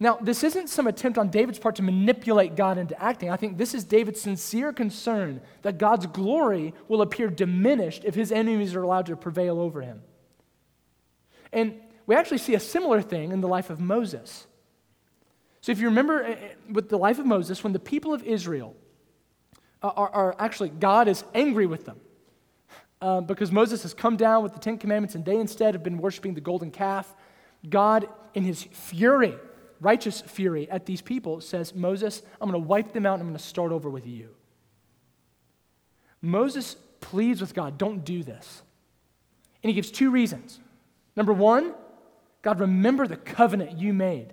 Now, 0.00 0.16
this 0.20 0.44
isn't 0.44 0.68
some 0.68 0.86
attempt 0.86 1.18
on 1.18 1.28
David's 1.28 1.58
part 1.58 1.76
to 1.76 1.82
manipulate 1.82 2.54
God 2.54 2.78
into 2.78 3.00
acting. 3.02 3.30
I 3.30 3.36
think 3.36 3.58
this 3.58 3.74
is 3.74 3.82
David's 3.82 4.20
sincere 4.20 4.72
concern 4.72 5.40
that 5.62 5.78
God's 5.78 6.06
glory 6.06 6.72
will 6.86 7.02
appear 7.02 7.28
diminished 7.28 8.04
if 8.04 8.14
his 8.14 8.30
enemies 8.30 8.76
are 8.76 8.82
allowed 8.82 9.06
to 9.06 9.16
prevail 9.16 9.58
over 9.58 9.80
him. 9.80 10.02
And 11.52 11.80
we 12.08 12.14
actually 12.14 12.38
see 12.38 12.54
a 12.54 12.60
similar 12.60 13.02
thing 13.02 13.32
in 13.32 13.42
the 13.42 13.46
life 13.46 13.68
of 13.68 13.78
Moses. 13.78 14.46
So, 15.60 15.70
if 15.70 15.78
you 15.78 15.88
remember 15.88 16.24
eh, 16.24 16.30
eh, 16.30 16.48
with 16.72 16.88
the 16.88 16.96
life 16.96 17.18
of 17.18 17.26
Moses, 17.26 17.62
when 17.62 17.74
the 17.74 17.78
people 17.78 18.14
of 18.14 18.24
Israel 18.24 18.74
are, 19.82 20.08
are 20.08 20.36
actually, 20.38 20.70
God 20.70 21.06
is 21.06 21.22
angry 21.34 21.66
with 21.66 21.84
them 21.84 22.00
uh, 23.02 23.20
because 23.20 23.52
Moses 23.52 23.82
has 23.82 23.92
come 23.92 24.16
down 24.16 24.42
with 24.42 24.54
the 24.54 24.58
Ten 24.58 24.78
Commandments 24.78 25.14
and 25.14 25.24
they 25.24 25.36
instead 25.36 25.74
have 25.74 25.84
been 25.84 25.98
worshiping 25.98 26.32
the 26.32 26.40
golden 26.40 26.70
calf. 26.70 27.14
God, 27.68 28.08
in 28.32 28.42
his 28.42 28.62
fury, 28.62 29.34
righteous 29.78 30.22
fury 30.22 30.68
at 30.70 30.86
these 30.86 31.02
people, 31.02 31.42
says, 31.42 31.74
Moses, 31.74 32.22
I'm 32.40 32.50
going 32.50 32.60
to 32.60 32.66
wipe 32.66 32.94
them 32.94 33.04
out 33.04 33.14
and 33.14 33.22
I'm 33.22 33.28
going 33.28 33.36
to 33.36 33.44
start 33.44 33.70
over 33.70 33.90
with 33.90 34.06
you. 34.06 34.30
Moses 36.22 36.74
pleads 37.00 37.42
with 37.42 37.52
God, 37.52 37.76
don't 37.76 38.02
do 38.02 38.22
this. 38.22 38.62
And 39.62 39.68
he 39.68 39.74
gives 39.74 39.90
two 39.90 40.10
reasons. 40.10 40.58
Number 41.14 41.34
one, 41.34 41.74
God, 42.42 42.60
remember 42.60 43.06
the 43.06 43.16
covenant 43.16 43.78
you 43.78 43.92
made 43.92 44.32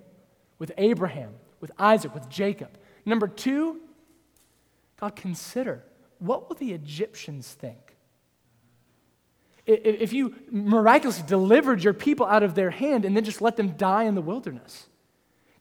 with 0.59 0.71
Abraham, 0.77 1.33
with 1.59 1.71
Isaac, 1.77 2.13
with 2.13 2.29
Jacob. 2.29 2.77
Number 3.05 3.27
two, 3.27 3.81
God, 4.99 5.15
consider 5.15 5.83
what 6.19 6.47
will 6.47 6.55
the 6.55 6.73
Egyptians 6.73 7.51
think? 7.51 7.95
If 9.65 10.13
you 10.13 10.35
miraculously 10.51 11.25
delivered 11.27 11.83
your 11.83 11.93
people 11.93 12.25
out 12.27 12.43
of 12.43 12.53
their 12.53 12.69
hand 12.69 13.03
and 13.03 13.17
then 13.17 13.23
just 13.23 13.41
let 13.41 13.57
them 13.57 13.69
die 13.69 14.03
in 14.03 14.13
the 14.13 14.21
wilderness. 14.21 14.87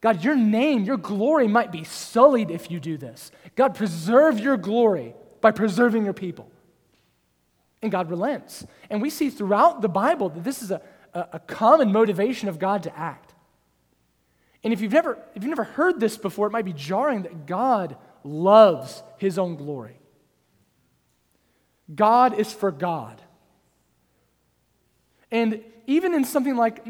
God, 0.02 0.22
your 0.22 0.36
name, 0.36 0.84
your 0.84 0.98
glory 0.98 1.48
might 1.48 1.72
be 1.72 1.84
sullied 1.84 2.50
if 2.50 2.70
you 2.70 2.78
do 2.78 2.98
this. 2.98 3.30
God, 3.56 3.74
preserve 3.74 4.38
your 4.38 4.58
glory 4.58 5.14
by 5.40 5.50
preserving 5.50 6.04
your 6.04 6.12
people. 6.12 6.50
And 7.80 7.90
God 7.90 8.10
relents. 8.10 8.66
And 8.90 9.00
we 9.00 9.08
see 9.08 9.30
throughout 9.30 9.80
the 9.80 9.88
Bible 9.88 10.28
that 10.28 10.44
this 10.44 10.62
is 10.62 10.70
a, 10.70 10.82
a, 11.14 11.28
a 11.34 11.38
common 11.38 11.92
motivation 11.92 12.48
of 12.48 12.58
God 12.58 12.82
to 12.84 12.98
act. 12.98 13.32
And 14.62 14.72
if 14.72 14.80
you've 14.80 14.92
never 14.92 15.18
if 15.34 15.42
you've 15.42 15.50
never 15.50 15.64
heard 15.64 16.00
this 16.00 16.16
before, 16.16 16.46
it 16.46 16.50
might 16.50 16.64
be 16.64 16.72
jarring 16.72 17.22
that 17.22 17.46
God 17.46 17.96
loves 18.22 19.02
his 19.18 19.38
own 19.38 19.56
glory. 19.56 19.98
God 21.94 22.38
is 22.38 22.52
for 22.52 22.70
God. 22.70 23.20
And 25.30 25.62
even 25.86 26.14
in 26.14 26.24
something 26.24 26.56
like 26.56 26.86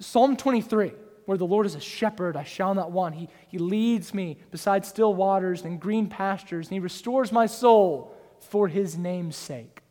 Psalm 0.00 0.36
23, 0.36 0.92
where 1.26 1.38
the 1.38 1.46
Lord 1.46 1.66
is 1.66 1.74
a 1.74 1.80
shepherd, 1.80 2.36
I 2.36 2.44
shall 2.44 2.74
not 2.74 2.90
want. 2.90 3.14
He, 3.14 3.28
he 3.48 3.58
leads 3.58 4.12
me 4.12 4.38
beside 4.50 4.84
still 4.84 5.14
waters 5.14 5.62
and 5.62 5.80
green 5.80 6.08
pastures, 6.08 6.66
and 6.66 6.74
He 6.74 6.80
restores 6.80 7.30
my 7.30 7.46
soul 7.46 8.16
for 8.40 8.66
His 8.66 8.98
name's 8.98 9.36
sake. 9.36 9.81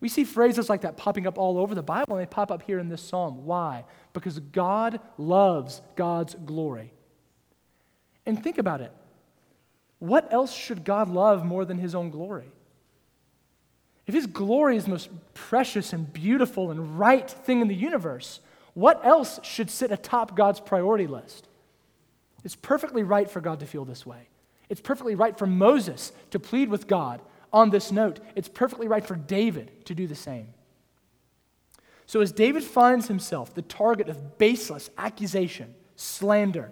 We 0.00 0.08
see 0.08 0.24
phrases 0.24 0.68
like 0.68 0.82
that 0.82 0.96
popping 0.96 1.26
up 1.26 1.38
all 1.38 1.58
over 1.58 1.74
the 1.74 1.82
Bible, 1.82 2.16
and 2.16 2.22
they 2.22 2.30
pop 2.30 2.50
up 2.50 2.62
here 2.62 2.78
in 2.78 2.88
this 2.88 3.00
psalm. 3.00 3.44
Why? 3.44 3.84
Because 4.12 4.38
God 4.38 5.00
loves 5.16 5.80
God's 5.94 6.34
glory. 6.34 6.92
And 8.26 8.42
think 8.42 8.58
about 8.58 8.80
it. 8.80 8.92
What 9.98 10.32
else 10.32 10.52
should 10.52 10.84
God 10.84 11.08
love 11.08 11.44
more 11.44 11.64
than 11.64 11.78
his 11.78 11.94
own 11.94 12.10
glory? 12.10 12.50
If 14.06 14.14
his 14.14 14.26
glory 14.26 14.76
is 14.76 14.84
the 14.84 14.90
most 14.90 15.08
precious 15.34 15.92
and 15.92 16.12
beautiful 16.12 16.70
and 16.70 16.98
right 16.98 17.28
thing 17.28 17.60
in 17.60 17.68
the 17.68 17.74
universe, 17.74 18.40
what 18.74 19.04
else 19.04 19.40
should 19.42 19.70
sit 19.70 19.90
atop 19.90 20.36
God's 20.36 20.60
priority 20.60 21.06
list? 21.06 21.48
It's 22.44 22.54
perfectly 22.54 23.02
right 23.02 23.28
for 23.28 23.40
God 23.40 23.60
to 23.60 23.66
feel 23.66 23.84
this 23.84 24.04
way. 24.04 24.28
It's 24.68 24.80
perfectly 24.80 25.14
right 25.14 25.36
for 25.36 25.46
Moses 25.46 26.12
to 26.30 26.38
plead 26.38 26.68
with 26.68 26.86
God 26.86 27.20
on 27.56 27.70
this 27.70 27.90
note. 27.90 28.20
It's 28.34 28.50
perfectly 28.50 28.86
right 28.86 29.04
for 29.04 29.16
David 29.16 29.86
to 29.86 29.94
do 29.94 30.06
the 30.06 30.14
same. 30.14 30.48
So, 32.04 32.20
as 32.20 32.30
David 32.30 32.62
finds 32.62 33.08
himself 33.08 33.54
the 33.54 33.62
target 33.62 34.10
of 34.10 34.36
baseless 34.36 34.90
accusation, 34.98 35.74
slander, 35.96 36.70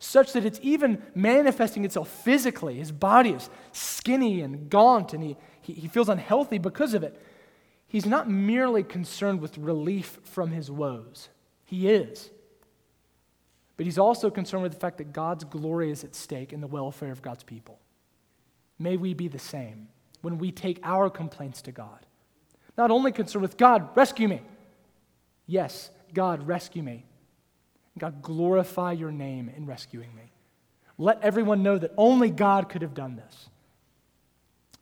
such 0.00 0.32
that 0.32 0.44
it's 0.44 0.58
even 0.60 1.02
manifesting 1.14 1.84
itself 1.84 2.08
physically, 2.08 2.74
his 2.74 2.90
body 2.90 3.30
is 3.30 3.48
skinny 3.72 4.40
and 4.40 4.68
gaunt 4.68 5.14
and 5.14 5.22
he, 5.22 5.36
he, 5.62 5.72
he 5.72 5.88
feels 5.88 6.08
unhealthy 6.08 6.58
because 6.58 6.94
of 6.94 7.04
it, 7.04 7.22
he's 7.86 8.04
not 8.04 8.28
merely 8.28 8.82
concerned 8.82 9.40
with 9.40 9.56
relief 9.56 10.18
from 10.24 10.50
his 10.50 10.68
woes. 10.68 11.28
He 11.64 11.88
is. 11.88 12.30
But 13.76 13.86
he's 13.86 13.98
also 13.98 14.30
concerned 14.30 14.64
with 14.64 14.72
the 14.72 14.80
fact 14.80 14.98
that 14.98 15.12
God's 15.12 15.44
glory 15.44 15.92
is 15.92 16.02
at 16.02 16.16
stake 16.16 16.52
in 16.52 16.60
the 16.60 16.66
welfare 16.66 17.12
of 17.12 17.22
God's 17.22 17.44
people. 17.44 17.78
May 18.80 18.96
we 18.96 19.14
be 19.14 19.28
the 19.28 19.38
same 19.38 19.88
when 20.20 20.38
we 20.38 20.52
take 20.52 20.80
our 20.82 21.10
complaints 21.10 21.62
to 21.62 21.72
God. 21.72 22.06
Not 22.76 22.90
only 22.90 23.12
concerned 23.12 23.42
with 23.42 23.56
God, 23.56 23.88
rescue 23.96 24.28
me. 24.28 24.42
Yes, 25.46 25.90
God, 26.14 26.46
rescue 26.46 26.82
me. 26.82 27.04
God, 27.98 28.22
glorify 28.22 28.92
your 28.92 29.10
name 29.10 29.50
in 29.54 29.66
rescuing 29.66 30.14
me. 30.14 30.32
Let 30.96 31.22
everyone 31.22 31.62
know 31.62 31.78
that 31.78 31.92
only 31.96 32.30
God 32.30 32.68
could 32.68 32.82
have 32.82 32.94
done 32.94 33.16
this. 33.16 33.48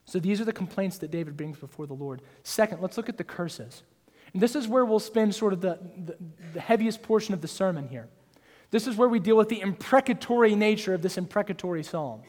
So 0.05 0.19
these 0.19 0.39
are 0.39 0.45
the 0.45 0.53
complaints 0.53 0.97
that 0.99 1.11
David 1.11 1.35
brings 1.35 1.57
before 1.57 1.85
the 1.85 1.93
Lord. 1.93 2.21
Second, 2.43 2.81
let's 2.81 2.97
look 2.97 3.09
at 3.09 3.17
the 3.17 3.23
curses. 3.23 3.83
And 4.33 4.41
this 4.41 4.55
is 4.55 4.67
where 4.67 4.85
we'll 4.85 4.99
spend 4.99 5.35
sort 5.35 5.53
of 5.53 5.61
the, 5.61 5.79
the, 6.05 6.17
the 6.53 6.59
heaviest 6.59 7.01
portion 7.01 7.33
of 7.33 7.41
the 7.41 7.47
sermon 7.47 7.87
here. 7.87 8.07
This 8.71 8.87
is 8.87 8.95
where 8.95 9.09
we 9.09 9.19
deal 9.19 9.37
with 9.37 9.49
the 9.49 9.61
imprecatory 9.61 10.55
nature 10.55 10.93
of 10.93 11.01
this 11.01 11.17
imprecatory 11.17 11.83
psalm. 11.83 12.21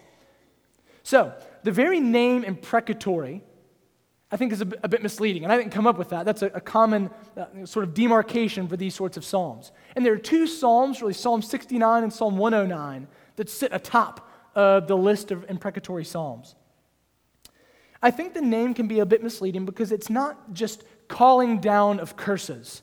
So, 1.03 1.33
the 1.62 1.73
very 1.73 2.01
name 2.01 2.44
imprecatory, 2.44 3.42
I 4.31 4.37
think, 4.37 4.53
is 4.53 4.61
a, 4.61 4.66
bit 4.66 5.03
misleading, 5.03 5.44
and 5.44 5.53
I 5.53 5.57
didn't 5.57 5.73
come 5.73 5.87
up 5.87 5.99
with 5.99 6.11
that. 6.11 6.25
That's 6.25 6.42
a, 6.42 6.47
a 6.47 6.61
common 6.61 7.11
uh, 7.37 7.64
sort 7.64 7.85
of 7.85 7.94
demarcation 7.94 8.68
for 8.68 8.77
these 8.77 8.94
sorts 8.94 9.16
of 9.16 9.25
psalms. 9.25 9.73
And 9.97 10.05
there 10.05 10.12
are 10.12 10.18
two 10.18 10.47
psalms, 10.47 11.01
really 11.01 11.14
Psalm 11.14 11.42
69 11.42 12.03
and 12.03 12.12
Psalm 12.12 12.37
109, 12.37 13.09
that 13.37 13.49
sit 13.49 13.73
atop 13.73 14.29
uh, 14.55 14.81
the 14.81 14.97
list 14.97 15.31
of 15.31 15.49
imprecatory 15.49 16.05
psalms. 16.05 16.57
I 18.03 18.11
think 18.11 18.35
the 18.35 18.42
name 18.42 18.75
can 18.75 18.87
be 18.87 19.01
a 19.01 19.07
bit 19.07 19.23
misleading 19.23 19.64
because 19.64 19.92
it's 19.92 20.11
not 20.11 20.53
just 20.53 20.85
calling 21.09 21.61
down 21.61 21.99
of 21.99 22.16
curses. 22.16 22.83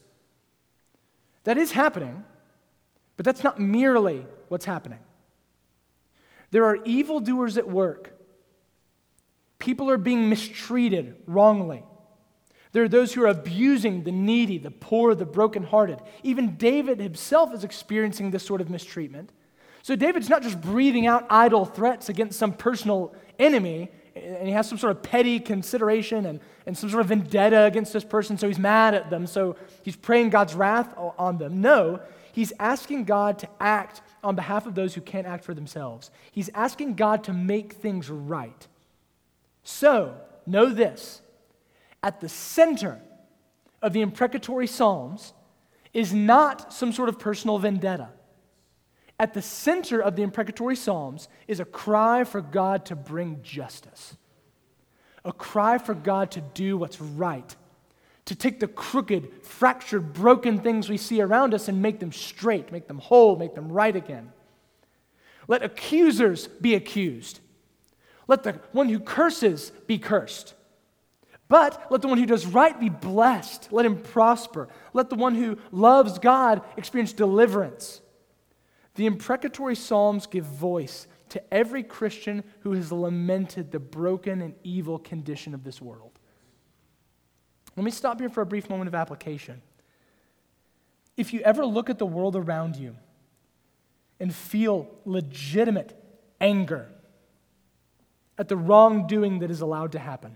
That 1.45 1.57
is 1.57 1.71
happening, 1.71 2.23
but 3.17 3.25
that's 3.25 3.43
not 3.43 3.59
merely 3.59 4.25
what's 4.49 4.65
happening. 4.65 4.99
There 6.51 6.65
are 6.65 6.77
evildoers 6.85 7.57
at 7.57 7.67
work 7.67 8.14
People 9.65 9.89
are 9.89 9.97
being 9.97 10.29
mistreated 10.29 11.15
wrongly. 11.25 11.83
There 12.71 12.83
are 12.83 12.87
those 12.87 13.15
who 13.15 13.23
are 13.23 13.29
abusing 13.29 14.03
the 14.03 14.11
needy, 14.11 14.59
the 14.59 14.69
poor, 14.69 15.15
the 15.15 15.25
brokenhearted. 15.25 15.99
Even 16.21 16.55
David 16.55 16.99
himself 16.99 17.51
is 17.51 17.63
experiencing 17.63 18.29
this 18.29 18.45
sort 18.45 18.61
of 18.61 18.69
mistreatment. 18.69 19.31
So 19.81 19.95
David's 19.95 20.29
not 20.29 20.43
just 20.43 20.61
breathing 20.61 21.07
out 21.07 21.25
idle 21.31 21.65
threats 21.65 22.09
against 22.09 22.37
some 22.37 22.53
personal 22.53 23.15
enemy, 23.39 23.89
and 24.15 24.47
he 24.47 24.53
has 24.53 24.69
some 24.69 24.77
sort 24.77 24.95
of 24.95 25.01
petty 25.01 25.39
consideration 25.39 26.27
and, 26.27 26.41
and 26.67 26.77
some 26.77 26.91
sort 26.91 27.01
of 27.01 27.07
vendetta 27.07 27.63
against 27.63 27.91
this 27.91 28.03
person, 28.03 28.37
so 28.37 28.47
he's 28.47 28.59
mad 28.59 28.93
at 28.93 29.09
them, 29.09 29.25
so 29.25 29.55
he's 29.81 29.95
praying 29.95 30.29
God's 30.29 30.53
wrath 30.53 30.93
on 31.17 31.39
them. 31.39 31.59
No, 31.59 32.01
he's 32.33 32.53
asking 32.59 33.05
God 33.05 33.39
to 33.39 33.49
act 33.59 34.03
on 34.23 34.35
behalf 34.35 34.67
of 34.67 34.75
those 34.75 34.93
who 34.93 35.01
can't 35.01 35.25
act 35.25 35.43
for 35.43 35.55
themselves. 35.55 36.11
He's 36.31 36.51
asking 36.53 36.93
God 36.93 37.23
to 37.23 37.33
make 37.33 37.73
things 37.73 38.11
right. 38.11 38.67
So, 39.65 40.15
know 40.45 40.67
this 40.67 41.21
at 42.03 42.21
the 42.21 42.29
center 42.29 43.01
of 43.81 43.93
the 43.93 44.01
imprecatory 44.01 44.67
Psalms 44.67 45.33
is 45.91 46.13
not 46.13 46.71
some 46.71 46.93
sort 46.93 47.09
of 47.09 47.17
personal 47.17 47.57
vendetta. 47.57 48.09
At 49.19 49.33
the 49.33 49.41
center 49.41 49.99
of 49.99 50.15
the 50.15 50.21
imprecatory 50.21 50.75
Psalms 50.75 51.27
is 51.47 51.59
a 51.59 51.65
cry 51.65 52.23
for 52.25 52.41
God 52.41 52.85
to 52.85 52.95
bring 52.95 53.41
justice, 53.41 54.15
a 55.23 55.33
cry 55.33 55.79
for 55.79 55.95
God 55.95 56.31
to 56.31 56.41
do 56.41 56.77
what's 56.77 57.01
right, 57.01 57.55
to 58.25 58.35
take 58.35 58.59
the 58.59 58.67
crooked, 58.67 59.31
fractured, 59.41 60.13
broken 60.13 60.59
things 60.59 60.89
we 60.89 60.97
see 60.97 61.21
around 61.21 61.55
us 61.55 61.67
and 61.67 61.81
make 61.81 61.99
them 61.99 62.11
straight, 62.11 62.71
make 62.71 62.87
them 62.87 62.99
whole, 62.99 63.35
make 63.35 63.55
them 63.55 63.71
right 63.71 63.95
again. 63.95 64.31
Let 65.47 65.63
accusers 65.63 66.47
be 66.47 66.75
accused. 66.75 67.39
Let 68.27 68.43
the 68.43 68.53
one 68.71 68.89
who 68.89 68.99
curses 68.99 69.71
be 69.87 69.97
cursed. 69.97 70.53
But 71.47 71.87
let 71.91 72.01
the 72.01 72.07
one 72.07 72.17
who 72.17 72.25
does 72.25 72.45
right 72.45 72.79
be 72.79 72.89
blessed. 72.89 73.71
Let 73.71 73.85
him 73.85 73.97
prosper. 73.97 74.67
Let 74.93 75.09
the 75.09 75.15
one 75.15 75.35
who 75.35 75.57
loves 75.71 76.17
God 76.17 76.61
experience 76.75 77.13
deliverance. 77.13 78.01
The 78.95 79.05
imprecatory 79.05 79.75
Psalms 79.75 80.25
give 80.25 80.45
voice 80.45 81.07
to 81.29 81.53
every 81.53 81.83
Christian 81.83 82.43
who 82.61 82.71
has 82.71 82.91
lamented 82.91 83.71
the 83.71 83.79
broken 83.79 84.41
and 84.41 84.55
evil 84.63 84.97
condition 84.97 85.53
of 85.53 85.63
this 85.63 85.81
world. 85.81 86.17
Let 87.75 87.83
me 87.83 87.91
stop 87.91 88.19
here 88.19 88.29
for 88.29 88.41
a 88.41 88.45
brief 88.45 88.69
moment 88.69 88.87
of 88.87 88.95
application. 88.95 89.61
If 91.17 91.33
you 91.33 91.41
ever 91.41 91.65
look 91.65 91.89
at 91.89 91.99
the 91.99 92.05
world 92.05 92.35
around 92.35 92.75
you 92.75 92.95
and 94.19 94.33
feel 94.33 94.89
legitimate 95.05 95.93
anger 96.39 96.89
at 98.37 98.47
the 98.47 98.57
wrongdoing 98.57 99.39
that 99.39 99.49
is 99.49 99.61
allowed 99.61 99.93
to 99.93 99.99
happen, 99.99 100.35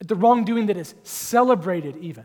at 0.00 0.08
the 0.08 0.14
wrongdoing 0.14 0.66
that 0.66 0.76
is 0.76 0.94
celebrated, 1.02 1.96
even. 1.96 2.24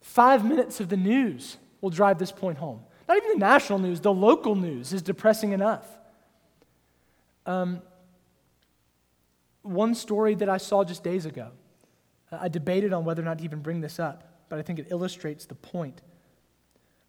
Five 0.00 0.44
minutes 0.44 0.80
of 0.80 0.88
the 0.88 0.96
news 0.96 1.58
will 1.80 1.90
drive 1.90 2.18
this 2.18 2.32
point 2.32 2.58
home. 2.58 2.80
Not 3.08 3.18
even 3.18 3.30
the 3.30 3.38
national 3.38 3.78
news, 3.78 4.00
the 4.00 4.12
local 4.12 4.54
news 4.54 4.92
is 4.92 5.02
depressing 5.02 5.52
enough. 5.52 5.86
Um, 7.44 7.82
one 9.62 9.94
story 9.94 10.34
that 10.36 10.48
I 10.48 10.56
saw 10.56 10.84
just 10.84 11.04
days 11.04 11.26
ago, 11.26 11.50
uh, 12.32 12.38
I 12.40 12.48
debated 12.48 12.92
on 12.92 13.04
whether 13.04 13.22
or 13.22 13.24
not 13.24 13.38
to 13.38 13.44
even 13.44 13.60
bring 13.60 13.80
this 13.80 13.98
up, 13.98 14.44
but 14.48 14.58
I 14.58 14.62
think 14.62 14.78
it 14.78 14.88
illustrates 14.90 15.44
the 15.46 15.54
point. 15.54 16.02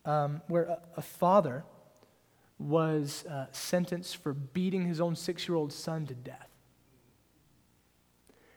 Um, 0.05 0.41
where 0.47 0.63
a, 0.63 0.79
a, 0.95 1.01
father 1.01 1.65
was 2.59 3.25
uh, 3.25 3.45
sentenced 3.51 4.17
for 4.17 4.33
beating 4.33 4.85
his 4.85 4.99
own 4.99 5.15
six 5.15 5.47
year 5.47 5.55
old 5.55 5.71
son 5.71 6.05
to 6.07 6.13
death. 6.13 6.49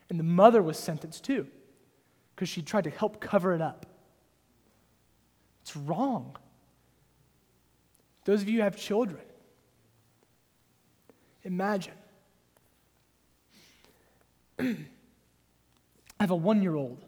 And 0.09 0.19
the 0.19 0.23
mother 0.23 0.61
was 0.61 0.77
sentenced 0.77 1.23
too, 1.23 1.47
because 2.35 2.49
she 2.49 2.61
tried 2.61 2.83
to 2.85 2.89
help 2.89 3.21
cover 3.21 3.53
it 3.53 3.61
up. 3.61 3.85
It's 5.61 5.75
wrong. 5.75 6.35
Those 8.25 8.41
of 8.41 8.49
you 8.49 8.57
who 8.57 8.63
have 8.63 8.75
children, 8.75 9.21
imagine. 11.43 11.93
I 14.59 14.75
have 16.19 16.31
a 16.31 16.35
one 16.35 16.61
year 16.61 16.75
old. 16.75 17.03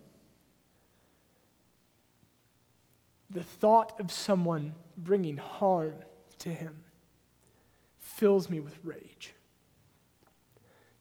The 3.29 3.43
thought 3.43 3.99
of 3.99 4.11
someone 4.11 4.75
bringing 4.95 5.37
harm 5.37 5.95
to 6.39 6.49
him 6.49 6.82
fills 8.15 8.49
me 8.49 8.59
with 8.59 8.77
rage. 8.83 9.33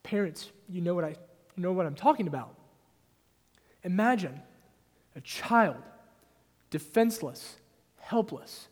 Parents, 0.03 0.51
you 0.69 0.81
know 0.81 0.95
what 0.95 1.05
I 1.05 1.15
you 1.57 1.63
know 1.63 1.73
what 1.73 1.87
I'm 1.87 1.95
talking 1.95 2.27
about. 2.27 2.55
Imagine 3.83 4.41
a 5.15 5.21
child, 5.21 5.83
defenseless, 6.71 7.57
helpless, 7.99 8.69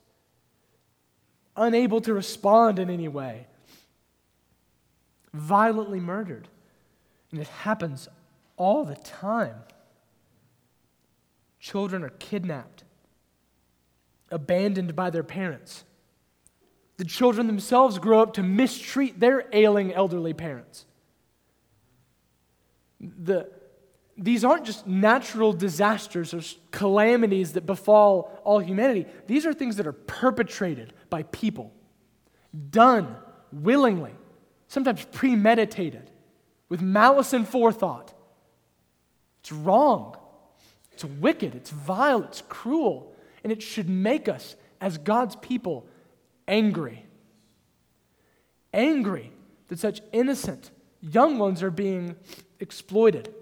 unable 1.56 2.00
to 2.00 2.14
respond 2.14 2.78
in 2.78 2.88
any 2.88 3.08
way, 3.08 3.46
violently 5.34 6.00
murdered. 6.00 6.48
And 7.30 7.40
it 7.40 7.48
happens 7.48 8.08
all 8.56 8.84
the 8.84 8.96
time. 8.96 9.56
Children 11.60 12.02
are 12.02 12.10
kidnapped, 12.10 12.84
abandoned 14.30 14.96
by 14.96 15.10
their 15.10 15.22
parents. 15.22 15.84
The 17.00 17.06
children 17.06 17.46
themselves 17.46 17.98
grow 17.98 18.20
up 18.20 18.34
to 18.34 18.42
mistreat 18.42 19.18
their 19.18 19.46
ailing 19.52 19.92
elderly 19.94 20.34
parents 20.34 20.84
the, 23.00 23.48
these 24.16 24.44
aren't 24.44 24.64
just 24.64 24.86
natural 24.86 25.52
disasters 25.52 26.34
or 26.34 26.42
calamities 26.70 27.54
that 27.54 27.66
befall 27.66 28.40
all 28.44 28.58
humanity. 28.58 29.06
These 29.26 29.46
are 29.46 29.54
things 29.54 29.76
that 29.76 29.86
are 29.86 29.92
perpetrated 29.92 30.92
by 31.08 31.22
people, 31.24 31.72
done 32.70 33.16
willingly, 33.52 34.12
sometimes 34.68 35.04
premeditated, 35.12 36.10
with 36.68 36.82
malice 36.82 37.32
and 37.32 37.48
forethought. 37.48 38.12
It's 39.40 39.52
wrong. 39.52 40.16
It's 40.92 41.04
wicked. 41.04 41.54
It's 41.54 41.70
vile. 41.70 42.22
It's 42.22 42.42
cruel. 42.42 43.14
And 43.42 43.50
it 43.50 43.62
should 43.62 43.88
make 43.88 44.28
us, 44.28 44.54
as 44.80 44.98
God's 44.98 45.34
people, 45.36 45.86
angry. 46.50 47.06
Angry 48.74 49.32
that 49.68 49.78
such 49.78 50.02
innocent 50.12 50.70
young 51.00 51.38
ones 51.38 51.62
are 51.62 51.70
being 51.70 52.16
exploited. 52.58 53.34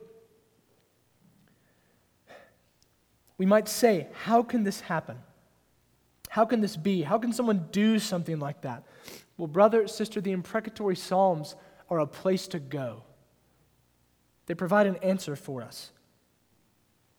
We 3.36 3.46
might 3.46 3.68
say, 3.68 4.08
How 4.24 4.42
can 4.42 4.62
this 4.62 4.80
happen? 4.80 5.18
How 6.28 6.44
can 6.44 6.60
this 6.60 6.76
be? 6.76 7.02
How 7.02 7.18
can 7.18 7.32
someone 7.32 7.66
do 7.72 7.98
something 7.98 8.38
like 8.38 8.60
that? 8.60 8.84
Well, 9.38 9.48
brother, 9.48 9.88
sister, 9.88 10.20
the 10.20 10.32
imprecatory 10.32 10.96
Psalms 10.96 11.54
are 11.88 12.00
a 12.00 12.06
place 12.06 12.46
to 12.48 12.58
go. 12.58 13.02
They 14.46 14.54
provide 14.54 14.86
an 14.86 14.96
answer 14.96 15.36
for 15.36 15.62
us. 15.62 15.90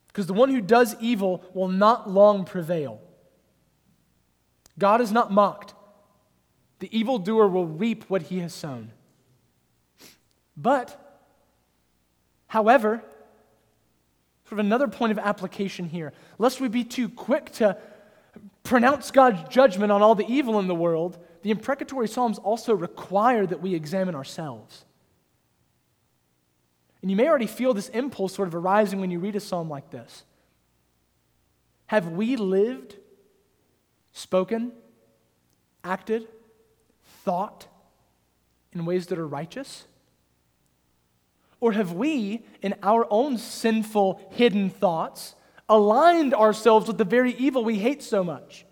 Because 0.07 0.27
the 0.27 0.33
one 0.33 0.49
who 0.49 0.61
does 0.61 0.95
evil 0.99 1.43
will 1.53 1.67
not 1.67 2.09
long 2.09 2.45
prevail. 2.45 3.01
God 4.77 5.01
is 5.01 5.11
not 5.11 5.31
mocked. 5.31 5.73
The 6.79 6.97
evildoer 6.97 7.47
will 7.47 7.67
reap 7.67 8.05
what 8.09 8.23
he 8.23 8.39
has 8.39 8.53
sown. 8.53 8.91
But 10.55 11.09
However, 12.49 13.03
sort 14.45 14.53
of 14.53 14.59
another 14.59 14.87
point 14.87 15.11
of 15.11 15.19
application 15.19 15.87
here, 15.87 16.13
lest 16.39 16.59
we 16.59 16.67
be 16.67 16.83
too 16.83 17.07
quick 17.07 17.51
to 17.53 17.77
pronounce 18.63 19.11
God's 19.11 19.47
judgment 19.49 19.91
on 19.91 20.01
all 20.01 20.15
the 20.15 20.25
evil 20.27 20.59
in 20.59 20.67
the 20.67 20.73
world, 20.73 21.19
the 21.43 21.51
imprecatory 21.51 22.07
Psalms 22.07 22.39
also 22.39 22.73
require 22.73 23.45
that 23.45 23.61
we 23.61 23.75
examine 23.75 24.15
ourselves. 24.15 24.83
And 27.03 27.11
you 27.11 27.15
may 27.15 27.27
already 27.27 27.45
feel 27.45 27.75
this 27.75 27.89
impulse 27.89 28.33
sort 28.33 28.47
of 28.47 28.55
arising 28.55 28.99
when 28.99 29.11
you 29.11 29.19
read 29.19 29.35
a 29.35 29.39
psalm 29.39 29.69
like 29.69 29.91
this. 29.91 30.23
Have 31.85 32.07
we 32.07 32.35
lived, 32.35 32.95
spoken, 34.11 34.71
acted, 35.83 36.27
thought 37.29 37.67
in 38.73 38.85
ways 38.85 39.05
that 39.05 39.19
are 39.19 39.27
righteous? 39.27 39.85
Or 41.59 41.73
have 41.73 41.93
we, 41.93 42.43
in 42.63 42.73
our 42.81 43.05
own 43.11 43.37
sinful, 43.37 44.19
hidden 44.31 44.71
thoughts, 44.71 45.35
aligned 45.67 46.33
ourselves 46.33 46.87
with 46.87 46.97
the 46.97 47.03
very 47.03 47.33
evil 47.33 47.63
we 47.63 47.77
hate 47.77 48.01
so 48.01 48.23
much? 48.23 48.65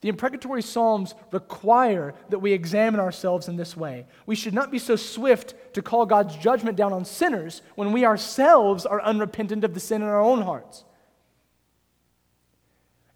The 0.00 0.08
imprecatory 0.08 0.62
Psalms 0.62 1.14
require 1.30 2.12
that 2.30 2.40
we 2.40 2.52
examine 2.52 2.98
ourselves 2.98 3.46
in 3.46 3.54
this 3.54 3.76
way. 3.76 4.06
We 4.26 4.34
should 4.34 4.52
not 4.52 4.72
be 4.72 4.80
so 4.80 4.96
swift 4.96 5.54
to 5.74 5.80
call 5.80 6.06
God's 6.06 6.34
judgment 6.34 6.76
down 6.76 6.92
on 6.92 7.04
sinners 7.04 7.62
when 7.76 7.92
we 7.92 8.04
ourselves 8.04 8.84
are 8.84 9.00
unrepentant 9.00 9.62
of 9.62 9.74
the 9.74 9.80
sin 9.80 10.02
in 10.02 10.08
our 10.08 10.20
own 10.20 10.42
hearts. 10.42 10.84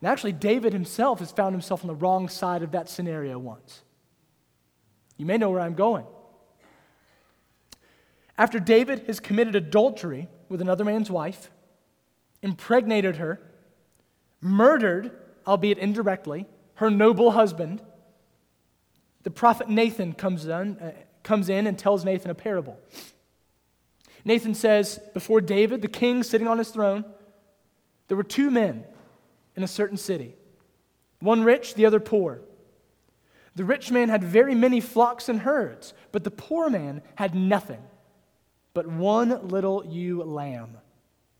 And 0.01 0.09
actually, 0.09 0.33
David 0.33 0.73
himself 0.73 1.21
has 1.21 1.33
found 1.33 1.55
himself 1.55 1.83
on 1.83 1.89
the 1.89 1.95
wrong 1.95 2.29
side 2.29 2.63
of 2.63 2.73
that 2.73 2.89
scenario 2.89 3.39
once. 3.39 3.83
You 5.17 5.25
may 5.25 5.39
know 5.39 5.51
where 5.51 5.61
I'm 5.61 5.75
going. 5.75 6.05
After 8.37 8.61
David 8.61 9.05
has 9.07 9.19
committed 9.19 9.57
adultery 9.57 10.29
with 10.49 10.61
another 10.61 10.85
man's 10.85 11.11
wife, 11.11 11.51
impregnated 12.43 13.17
her, 13.17 13.41
murdered, 14.43 15.11
albeit 15.47 15.79
indirectly, 15.79 16.47
her 16.75 16.91
noble 16.91 17.31
husband, 17.31 17.81
the 19.23 19.31
prophet 19.31 19.71
Nathan 19.71 20.13
comes 20.13 20.47
in, 20.47 20.79
uh, 20.79 20.93
comes 21.23 21.49
in 21.49 21.67
and 21.67 21.79
tells 21.79 22.05
Nathan 22.05 22.31
a 22.31 22.35
parable. 22.35 22.79
Nathan 24.25 24.55
says, 24.55 25.01
Before 25.15 25.41
David, 25.41 25.81
the 25.81 25.89
king 25.89 26.23
sitting 26.23 26.47
on 26.47 26.59
his 26.59 26.69
throne, 26.69 27.05
there 28.09 28.17
were 28.17 28.23
two 28.23 28.51
men 28.51 28.85
in 29.57 29.63
a 29.63 29.69
certain 29.69 29.97
city, 29.97 30.35
one 31.21 31.43
rich, 31.43 31.75
the 31.75 31.87
other 31.87 32.01
poor. 32.01 32.41
The 33.55 33.65
rich 33.65 33.91
man 33.91 34.11
had 34.11 34.23
very 34.23 34.55
many 34.55 34.81
flocks 34.81 35.29
and 35.29 35.41
herds, 35.41 35.95
but 36.13 36.25
the 36.25 36.31
poor 36.31 36.69
man 36.69 37.03
had 37.17 37.35
nothing 37.35 37.83
but 38.77 38.87
one 38.87 39.49
little 39.49 39.83
ewe 39.87 40.23
lamb, 40.23 40.77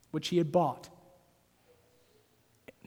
which 0.09 0.29
he 0.29 0.39
had 0.39 0.51
bought. 0.51 0.89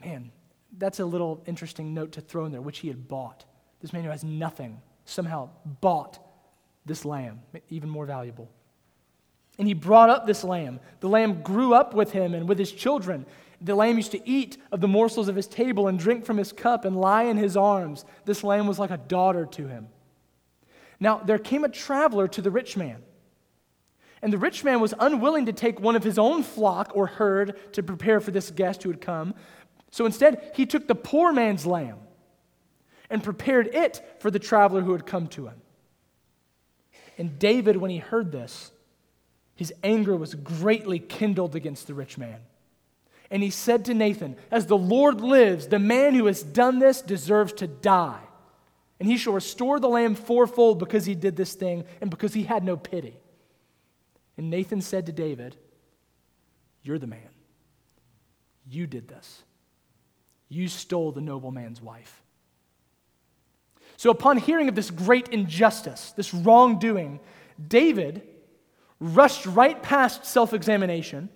Man, 0.05 0.33
that's 0.77 0.99
a 0.99 1.05
little 1.05 1.40
interesting 1.47 1.95
note 1.95 2.11
to 2.12 2.21
throw 2.21 2.47
in 2.47 2.51
there, 2.51 2.61
which 2.61 2.81
he 2.81 2.88
had 2.88 3.07
bought. 3.07 3.45
This 3.81 3.93
man 3.93 4.03
who 4.03 4.11
has 4.11 4.25
nothing 4.25 4.81
somehow 5.05 5.51
bought 5.81 6.19
this 6.85 7.05
lamb, 7.05 7.43
even 7.69 7.88
more 7.88 8.07
valuable. 8.07 8.51
And 9.57 9.69
he 9.69 9.75
brought 9.75 10.11
up 10.11 10.27
this 10.27 10.43
lamb. 10.43 10.81
The 10.99 11.09
lamb 11.09 11.43
grew 11.43 11.73
up 11.73 11.95
with 11.95 12.11
him 12.11 12.35
and 12.35 12.49
with 12.49 12.59
his 12.59 12.73
children. 12.73 13.27
The 13.61 13.75
lamb 13.75 13.96
used 13.96 14.12
to 14.12 14.29
eat 14.29 14.57
of 14.73 14.81
the 14.81 14.88
morsels 14.88 15.29
of 15.29 15.37
his 15.37 15.46
table 15.46 15.87
and 15.87 15.99
drink 15.99 16.25
from 16.25 16.38
his 16.38 16.53
cup 16.53 16.85
and 16.85 16.96
lie 16.96 17.25
in 17.25 17.37
his 17.37 17.57
arms. 17.57 18.05
This 18.25 18.42
lamb 18.42 18.66
was 18.66 18.79
like 18.79 18.90
a 18.90 18.96
daughter 18.96 19.46
to 19.46 19.66
him. 19.66 19.88
Now, 20.99 21.18
there 21.18 21.38
came 21.38 21.64
a 21.64 21.68
traveler 21.68 22.29
to 22.29 22.42
the 22.42 22.51
rich 22.51 22.77
man. 22.77 23.03
And 24.23 24.33
the 24.33 24.38
rich 24.38 24.64
man 24.64 24.81
was 24.81 24.94
unwilling 24.99 25.46
to 25.46 25.53
take 25.53 25.81
one 25.81 25.96
of 25.96 26.05
his 26.05 26.18
own 26.18 26.42
flock 26.42 26.92
or 26.94 27.07
herd 27.07 27.73
to 27.75 27.83
prepare 27.83 28.20
for 28.20 28.31
this 28.31 28.51
guest 28.51 28.83
who 28.83 28.90
had 28.90 29.01
come. 29.01 29.35
So 29.90 30.07
instead, 30.07 30.53
he 30.55 30.66
took 30.66 30.87
the 30.87 30.94
poor 30.94 31.33
man's 31.33 31.66
lamb 31.66 31.99
and 33.09 33.23
prepared 33.23 33.75
it 33.75 34.03
for 34.20 34.31
the 34.31 34.38
traveler 34.38 34.83
who 34.83 34.92
had 34.92 35.07
come 35.07 35.27
to 35.29 35.46
him. 35.46 35.61
And 37.18 37.38
David, 37.38 37.77
when 37.77 37.90
he 37.90 37.99
heard 37.99 38.31
this, 38.31 38.70
his 39.55 39.73
anger 39.83 40.16
was 40.16 40.35
greatly 40.35 40.99
kindled 40.99 41.57
against 41.57 41.87
the 41.87 41.94
rich 41.94 42.16
man. 42.16 42.40
And 43.31 43.43
he 43.43 43.51
said 43.51 43.85
to 43.85 43.95
Nathan, 43.95 44.37
As 44.51 44.66
the 44.66 44.77
Lord 44.77 45.21
lives, 45.21 45.69
the 45.69 45.79
man 45.79 46.14
who 46.14 46.27
has 46.27 46.43
done 46.43 46.79
this 46.79 47.01
deserves 47.01 47.53
to 47.55 47.66
die. 47.66 48.21
And 48.99 49.09
he 49.09 49.16
shall 49.16 49.33
restore 49.33 49.81
the 49.81 49.88
lamb 49.88 50.14
fourfold 50.14 50.79
because 50.79 51.07
he 51.07 51.14
did 51.14 51.37
this 51.37 51.55
thing 51.55 51.85
and 52.01 52.11
because 52.11 52.35
he 52.35 52.43
had 52.43 52.64
no 52.64 52.77
pity. 52.77 53.16
And 54.37 54.51
Nathan 54.51 54.81
said 54.81 55.07
to 55.07 55.12
David, 55.12 55.57
You're 56.83 56.99
the 56.99 57.07
man. 57.07 57.29
You 58.69 58.87
did 58.87 59.09
this. 59.09 59.43
You 60.49 60.69
stole 60.69 61.12
the 61.12 61.21
nobleman's 61.21 61.81
wife. 61.81 62.23
So, 63.97 64.11
upon 64.11 64.38
hearing 64.38 64.69
of 64.69 64.75
this 64.75 64.90
great 64.90 65.29
injustice, 65.29 66.12
this 66.12 66.35
wrongdoing, 66.35 67.21
David 67.69 68.23
rushed 68.99 69.47
right 69.47 69.81
past 69.83 70.25
self 70.25 70.53
examination 70.53 71.29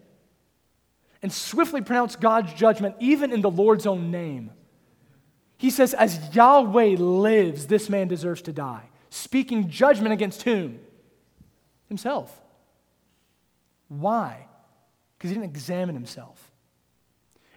and 1.24 1.32
swiftly 1.32 1.80
pronounce 1.80 2.16
God's 2.16 2.52
judgment, 2.52 2.96
even 3.00 3.32
in 3.32 3.40
the 3.40 3.50
Lord's 3.50 3.86
own 3.86 4.10
name. 4.10 4.50
He 5.56 5.70
says, 5.70 5.94
As 5.94 6.20
Yahweh 6.36 6.96
lives, 6.98 7.66
this 7.66 7.88
man 7.88 8.08
deserves 8.08 8.42
to 8.42 8.52
die. 8.52 8.90
Speaking 9.08 9.70
judgment 9.70 10.12
against 10.12 10.42
whom? 10.42 10.80
Himself. 11.88 12.30
Why? 13.88 14.46
Because 15.16 15.30
he 15.30 15.34
didn't 15.34 15.48
examine 15.48 15.94
himself. 15.94 16.52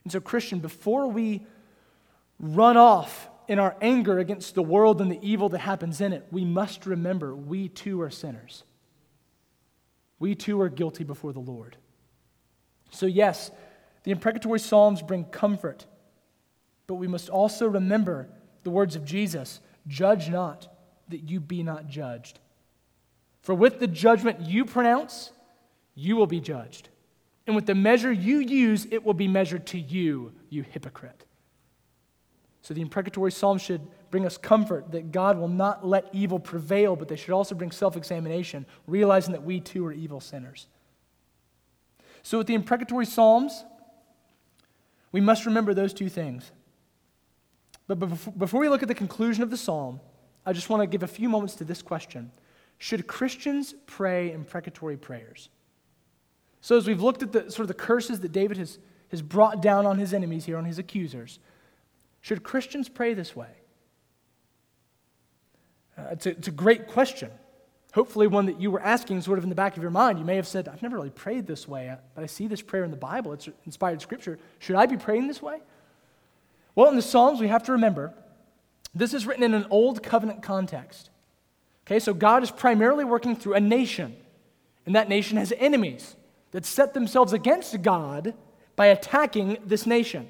And 0.05 0.13
so, 0.13 0.21
Christian, 0.21 0.59
before 0.59 1.09
we 1.09 1.45
run 2.39 2.77
off 2.77 3.27
in 3.49 3.59
our 3.59 3.75
anger 3.81 4.17
against 4.17 4.55
the 4.55 4.63
world 4.63 5.01
and 5.01 5.11
the 5.11 5.19
evil 5.21 5.49
that 5.49 5.59
happens 5.59 5.99
in 5.99 6.13
it, 6.13 6.25
we 6.31 6.45
must 6.45 6.85
remember 6.85 7.35
we 7.35 7.67
too 7.67 7.99
are 7.99 8.11
sinners. 8.11 8.63
We 10.19 10.35
too 10.35 10.61
are 10.61 10.69
guilty 10.69 11.03
before 11.03 11.33
the 11.33 11.41
Lord. 11.41 11.75
So, 12.91 13.05
yes, 13.05 13.51
the 14.03 14.11
imprecatory 14.11 14.59
Psalms 14.59 15.01
bring 15.01 15.25
comfort, 15.25 15.85
but 16.87 16.95
we 16.95 17.07
must 17.07 17.29
also 17.29 17.67
remember 17.67 18.29
the 18.63 18.69
words 18.69 18.95
of 18.95 19.05
Jesus 19.05 19.59
judge 19.87 20.29
not, 20.29 20.67
that 21.09 21.29
you 21.29 21.39
be 21.39 21.63
not 21.63 21.87
judged. 21.87 22.39
For 23.41 23.55
with 23.55 23.79
the 23.79 23.87
judgment 23.87 24.41
you 24.41 24.65
pronounce, 24.65 25.31
you 25.95 26.15
will 26.15 26.27
be 26.27 26.39
judged. 26.39 26.89
And 27.45 27.55
with 27.55 27.65
the 27.65 27.75
measure 27.75 28.11
you 28.11 28.39
use, 28.39 28.85
it 28.91 29.05
will 29.05 29.13
be 29.13 29.27
measured 29.27 29.65
to 29.67 29.79
you, 29.79 30.33
you 30.49 30.63
hypocrite. 30.63 31.25
So 32.61 32.73
the 32.73 32.81
imprecatory 32.81 33.31
psalm 33.31 33.57
should 33.57 33.81
bring 34.11 34.25
us 34.25 34.37
comfort 34.37 34.91
that 34.91 35.13
God 35.13 35.37
will 35.37 35.47
not 35.47 35.87
let 35.87 36.09
evil 36.11 36.39
prevail, 36.39 36.97
but 36.97 37.07
they 37.07 37.15
should 37.15 37.33
also 37.33 37.55
bring 37.55 37.71
self 37.71 37.95
examination, 37.95 38.65
realizing 38.85 39.31
that 39.31 39.43
we 39.43 39.61
too 39.61 39.85
are 39.85 39.93
evil 39.93 40.19
sinners. 40.19 40.67
So 42.27 42.39
with 42.39 42.47
the 42.47 42.55
imprecatory 42.55 43.05
psalms, 43.05 43.63
we 45.13 45.21
must 45.21 45.45
remember 45.45 45.73
those 45.73 45.93
two 45.93 46.09
things. 46.09 46.51
But 47.87 47.95
before 48.37 48.59
we 48.59 48.67
look 48.67 48.81
at 48.81 48.89
the 48.89 48.95
conclusion 48.95 49.43
of 49.43 49.49
the 49.49 49.55
psalm, 49.55 50.01
I 50.45 50.51
just 50.51 50.69
want 50.69 50.83
to 50.83 50.87
give 50.87 51.03
a 51.03 51.07
few 51.07 51.29
moments 51.29 51.55
to 51.55 51.63
this 51.63 51.81
question 51.81 52.33
Should 52.79 53.07
Christians 53.07 53.75
pray 53.85 54.33
imprecatory 54.33 54.97
prayers? 54.97 55.47
So, 56.59 56.75
as 56.75 56.85
we've 56.85 57.01
looked 57.01 57.23
at 57.23 57.31
the 57.31 57.49
sort 57.49 57.61
of 57.61 57.69
the 57.69 57.73
curses 57.75 58.19
that 58.19 58.33
David 58.33 58.57
has, 58.57 58.77
has 59.09 59.21
brought 59.21 59.61
down 59.61 59.85
on 59.85 59.97
his 59.97 60.13
enemies 60.13 60.43
here, 60.43 60.57
on 60.57 60.65
his 60.65 60.79
accusers, 60.79 61.39
should 62.19 62.43
Christians 62.43 62.89
pray 62.89 63.13
this 63.13 63.37
way? 63.37 63.53
Uh, 65.97 66.07
it's, 66.11 66.25
a, 66.25 66.31
it's 66.31 66.49
a 66.49 66.51
great 66.51 66.89
question. 66.89 67.31
Hopefully, 67.97 68.27
one 68.27 68.45
that 68.45 68.61
you 68.61 68.69
were 68.69 68.79
asking 68.79 69.19
sort 69.21 69.39
of 69.39 69.43
in 69.43 69.49
the 69.49 69.55
back 69.55 69.75
of 69.75 69.81
your 69.81 69.89
mind. 69.89 70.19
You 70.19 70.23
may 70.23 70.35
have 70.35 70.47
said, 70.47 70.67
I've 70.67 70.83
never 70.83 70.97
really 70.97 71.09
prayed 71.09 71.47
this 71.47 71.67
way, 71.67 71.91
but 72.13 72.23
I 72.23 72.27
see 72.27 72.45
this 72.45 72.61
prayer 72.61 72.83
in 72.83 72.91
the 72.91 72.95
Bible. 72.95 73.33
It's 73.33 73.49
inspired 73.65 74.03
scripture. 74.03 74.37
Should 74.59 74.75
I 74.75 74.85
be 74.85 74.97
praying 74.97 75.25
this 75.25 75.41
way? 75.41 75.57
Well, 76.75 76.89
in 76.89 76.95
the 76.95 77.01
Psalms, 77.01 77.39
we 77.39 77.47
have 77.47 77.63
to 77.63 77.71
remember 77.71 78.13
this 78.93 79.15
is 79.15 79.25
written 79.25 79.43
in 79.43 79.55
an 79.55 79.65
old 79.71 80.03
covenant 80.03 80.43
context. 80.43 81.09
Okay, 81.87 81.97
so 81.97 82.13
God 82.13 82.43
is 82.43 82.51
primarily 82.51 83.03
working 83.03 83.35
through 83.35 83.55
a 83.55 83.59
nation, 83.59 84.15
and 84.85 84.95
that 84.95 85.09
nation 85.09 85.39
has 85.39 85.51
enemies 85.57 86.15
that 86.51 86.67
set 86.67 86.93
themselves 86.93 87.33
against 87.33 87.81
God 87.81 88.35
by 88.75 88.85
attacking 88.85 89.57
this 89.65 89.87
nation. 89.87 90.29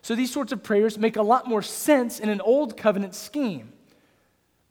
So 0.00 0.14
these 0.14 0.32
sorts 0.32 0.50
of 0.50 0.62
prayers 0.62 0.96
make 0.96 1.16
a 1.16 1.22
lot 1.22 1.46
more 1.46 1.60
sense 1.60 2.18
in 2.18 2.30
an 2.30 2.40
old 2.40 2.78
covenant 2.78 3.14
scheme. 3.14 3.74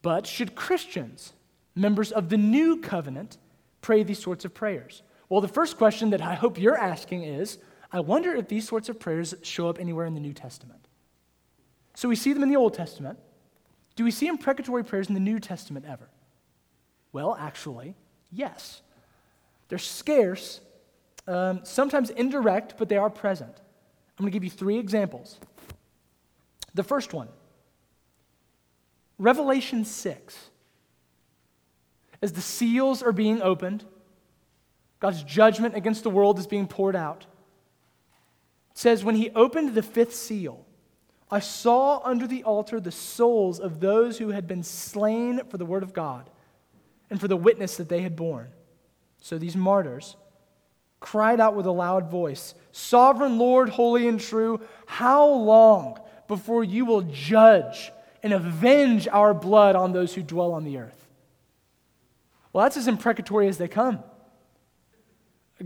But 0.02 0.26
should 0.26 0.56
Christians, 0.56 1.34
members 1.74 2.12
of 2.12 2.28
the 2.28 2.36
new 2.36 2.78
covenant, 2.78 3.38
pray 3.80 4.02
these 4.02 4.18
sorts 4.18 4.44
of 4.44 4.54
prayers? 4.54 5.02
Well, 5.28 5.40
the 5.40 5.48
first 5.48 5.76
question 5.78 6.10
that 6.10 6.20
I 6.20 6.34
hope 6.34 6.58
you're 6.58 6.76
asking 6.76 7.24
is 7.24 7.58
I 7.92 8.00
wonder 8.00 8.34
if 8.34 8.48
these 8.48 8.68
sorts 8.68 8.88
of 8.88 9.00
prayers 9.00 9.34
show 9.42 9.68
up 9.68 9.80
anywhere 9.80 10.06
in 10.06 10.14
the 10.14 10.20
New 10.20 10.32
Testament. 10.32 10.86
So 11.94 12.08
we 12.08 12.16
see 12.16 12.32
them 12.32 12.42
in 12.42 12.48
the 12.48 12.56
Old 12.56 12.74
Testament. 12.74 13.18
Do 13.96 14.04
we 14.04 14.10
see 14.10 14.28
imprecatory 14.28 14.84
prayers 14.84 15.08
in 15.08 15.14
the 15.14 15.20
New 15.20 15.40
Testament 15.40 15.86
ever? 15.88 16.08
Well, 17.12 17.36
actually, 17.38 17.94
yes. 18.30 18.82
They're 19.68 19.78
scarce, 19.78 20.60
um, 21.26 21.60
sometimes 21.64 22.10
indirect, 22.10 22.74
but 22.78 22.88
they 22.88 22.96
are 22.96 23.10
present. 23.10 23.52
I'm 24.18 24.24
going 24.24 24.30
to 24.30 24.36
give 24.36 24.44
you 24.44 24.50
three 24.50 24.78
examples. 24.78 25.38
The 26.74 26.84
first 26.84 27.12
one 27.12 27.28
Revelation 29.18 29.84
6. 29.84 30.50
As 32.22 32.32
the 32.32 32.40
seals 32.40 33.02
are 33.02 33.12
being 33.12 33.40
opened, 33.40 33.84
God's 34.98 35.22
judgment 35.22 35.74
against 35.74 36.02
the 36.02 36.10
world 36.10 36.38
is 36.38 36.46
being 36.46 36.66
poured 36.66 36.96
out. 36.96 37.26
It 38.72 38.78
says, 38.78 39.02
When 39.02 39.14
he 39.14 39.30
opened 39.30 39.74
the 39.74 39.82
fifth 39.82 40.14
seal, 40.14 40.66
I 41.30 41.40
saw 41.40 42.00
under 42.04 42.26
the 42.26 42.44
altar 42.44 42.80
the 42.80 42.90
souls 42.90 43.60
of 43.60 43.80
those 43.80 44.18
who 44.18 44.30
had 44.30 44.46
been 44.46 44.62
slain 44.62 45.42
for 45.48 45.56
the 45.56 45.64
word 45.64 45.82
of 45.82 45.92
God 45.92 46.28
and 47.08 47.20
for 47.20 47.28
the 47.28 47.36
witness 47.36 47.76
that 47.76 47.88
they 47.88 48.02
had 48.02 48.16
borne. 48.16 48.48
So 49.20 49.38
these 49.38 49.56
martyrs 49.56 50.16
cried 50.98 51.40
out 51.40 51.54
with 51.54 51.66
a 51.66 51.72
loud 51.72 52.10
voice 52.10 52.54
Sovereign 52.72 53.38
Lord, 53.38 53.68
holy 53.68 54.06
and 54.06 54.20
true, 54.20 54.60
how 54.86 55.26
long 55.26 55.98
before 56.28 56.62
you 56.62 56.84
will 56.84 57.02
judge 57.02 57.90
and 58.22 58.32
avenge 58.32 59.08
our 59.08 59.32
blood 59.32 59.74
on 59.76 59.92
those 59.92 60.14
who 60.14 60.22
dwell 60.22 60.52
on 60.52 60.64
the 60.64 60.78
earth? 60.78 60.99
Well, 62.52 62.64
that's 62.64 62.76
as 62.76 62.88
imprecatory 62.88 63.48
as 63.48 63.58
they 63.58 63.68
come. 63.68 64.02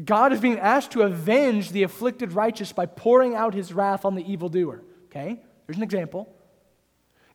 God 0.05 0.33
is 0.33 0.41
being 0.41 0.59
asked 0.59 0.91
to 0.93 1.03
avenge 1.03 1.71
the 1.71 1.85
afflicted 1.85 2.33
righteous 2.33 2.73
by 2.73 2.87
pouring 2.87 3.35
out 3.35 3.55
his 3.55 3.73
wrath 3.73 4.05
on 4.05 4.17
the 4.17 4.31
evildoer. 4.31 4.83
Okay, 5.07 5.41
there's 5.67 5.77
an 5.77 5.83
example. 5.83 6.29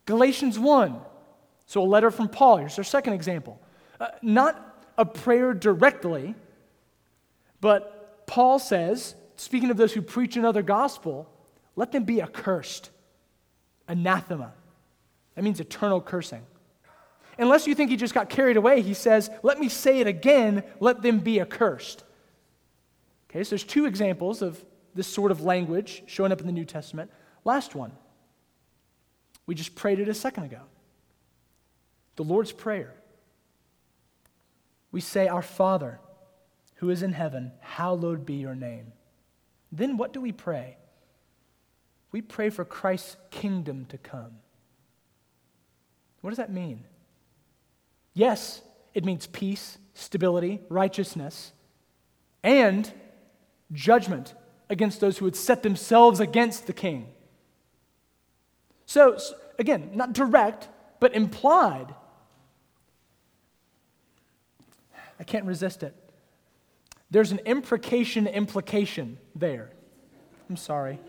Galatians 0.06 0.60
1. 0.60 1.00
So, 1.66 1.82
a 1.82 1.86
letter 1.86 2.12
from 2.12 2.30
Paul. 2.30 2.58
Here's 2.58 2.78
our 2.78 2.84
second 2.84 3.14
example. 3.14 3.62
Uh, 4.00 4.08
not 4.22 4.92
a 4.98 5.06
prayer 5.06 5.54
directly, 5.54 6.36
but 7.62 8.26
Paul 8.28 8.60
says, 8.60 9.16
speaking 9.38 9.70
of 9.70 9.78
those 9.78 9.94
who 9.94 10.02
preach 10.02 10.36
another 10.36 10.62
gospel, 10.62 11.30
let 11.76 11.92
them 11.92 12.04
be 12.04 12.22
accursed. 12.22 12.90
Anathema. 13.88 14.54
That 15.36 15.44
means 15.44 15.60
eternal 15.60 16.02
cursing. 16.02 16.46
Unless 17.40 17.68
you 17.68 17.76
think 17.76 17.90
he 17.90 17.96
just 17.96 18.14
got 18.14 18.30
carried 18.30 18.58
away, 18.58 18.82
he 18.82 18.94
says, 18.94 19.30
let 19.44 19.60
me 19.60 19.70
say 19.70 20.00
it 20.00 20.08
again, 20.08 20.64
let 20.80 21.02
them 21.02 21.20
be 21.20 21.40
accursed. 21.40 22.04
Okay, 23.30 23.44
so 23.44 23.52
there's 23.52 23.64
two 23.64 23.86
examples 23.86 24.42
of 24.42 24.64
this 24.94 25.08
sort 25.08 25.32
of 25.32 25.42
language 25.42 26.04
showing 26.08 26.32
up 26.32 26.42
in 26.42 26.48
the 26.48 26.54
New 26.54 26.66
Testament. 26.66 27.12
Last 27.46 27.76
one. 27.76 27.92
We 29.46 29.56
just 29.56 29.76
prayed 29.76 30.00
it 30.00 30.10
a 30.10 30.14
second 30.14 30.44
ago. 30.44 30.62
The 32.18 32.24
Lord's 32.24 32.52
Prayer 32.52 32.94
we 34.92 35.02
say, 35.02 35.28
Our 35.28 35.42
Father, 35.42 36.00
who 36.76 36.90
is 36.90 37.04
in 37.04 37.14
heaven, 37.14 37.52
hallowed 37.60 38.26
be 38.26 38.36
your 38.36 38.56
name. 38.56 38.94
Then 39.72 39.98
what 39.98 40.14
do 40.14 40.22
we 40.22 40.32
pray? 40.32 40.78
We 42.12 42.22
pray 42.22 42.50
for 42.50 42.66
Christ's 42.66 43.18
kingdom 43.30 43.86
to 43.86 43.98
come. 43.98 44.38
What 46.22 46.32
does 46.32 46.38
that 46.38 46.52
mean? 46.52 46.86
Yes, 48.20 48.62
it 48.94 49.06
means 49.06 49.28
peace, 49.28 49.78
stability, 49.94 50.60
righteousness, 50.68 51.54
and 52.44 52.92
judgment 53.72 54.34
against 54.70 55.00
those 55.00 55.18
who 55.18 55.24
would 55.24 55.38
set 55.38 55.64
themselves 55.64 56.20
against 56.20 56.68
the 56.68 56.74
king. 56.74 57.08
So, 58.86 59.18
again, 59.58 59.92
not 59.94 60.12
direct, 60.12 60.68
but 61.00 61.16
implied 61.16 61.96
I 65.18 65.24
can't 65.24 65.46
resist 65.46 65.82
it. 65.82 65.96
There's 67.10 67.32
an 67.32 67.40
imprecation 67.46 68.28
implication 68.28 69.18
there. 69.34 69.72
I'm 70.50 70.58
sorry. 70.58 71.00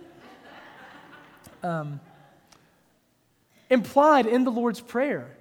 Um, 1.65 1.99
implied 3.69 4.27
in 4.27 4.45
the 4.45 4.53
Lord's 4.53 4.81
Prayer 4.81 5.37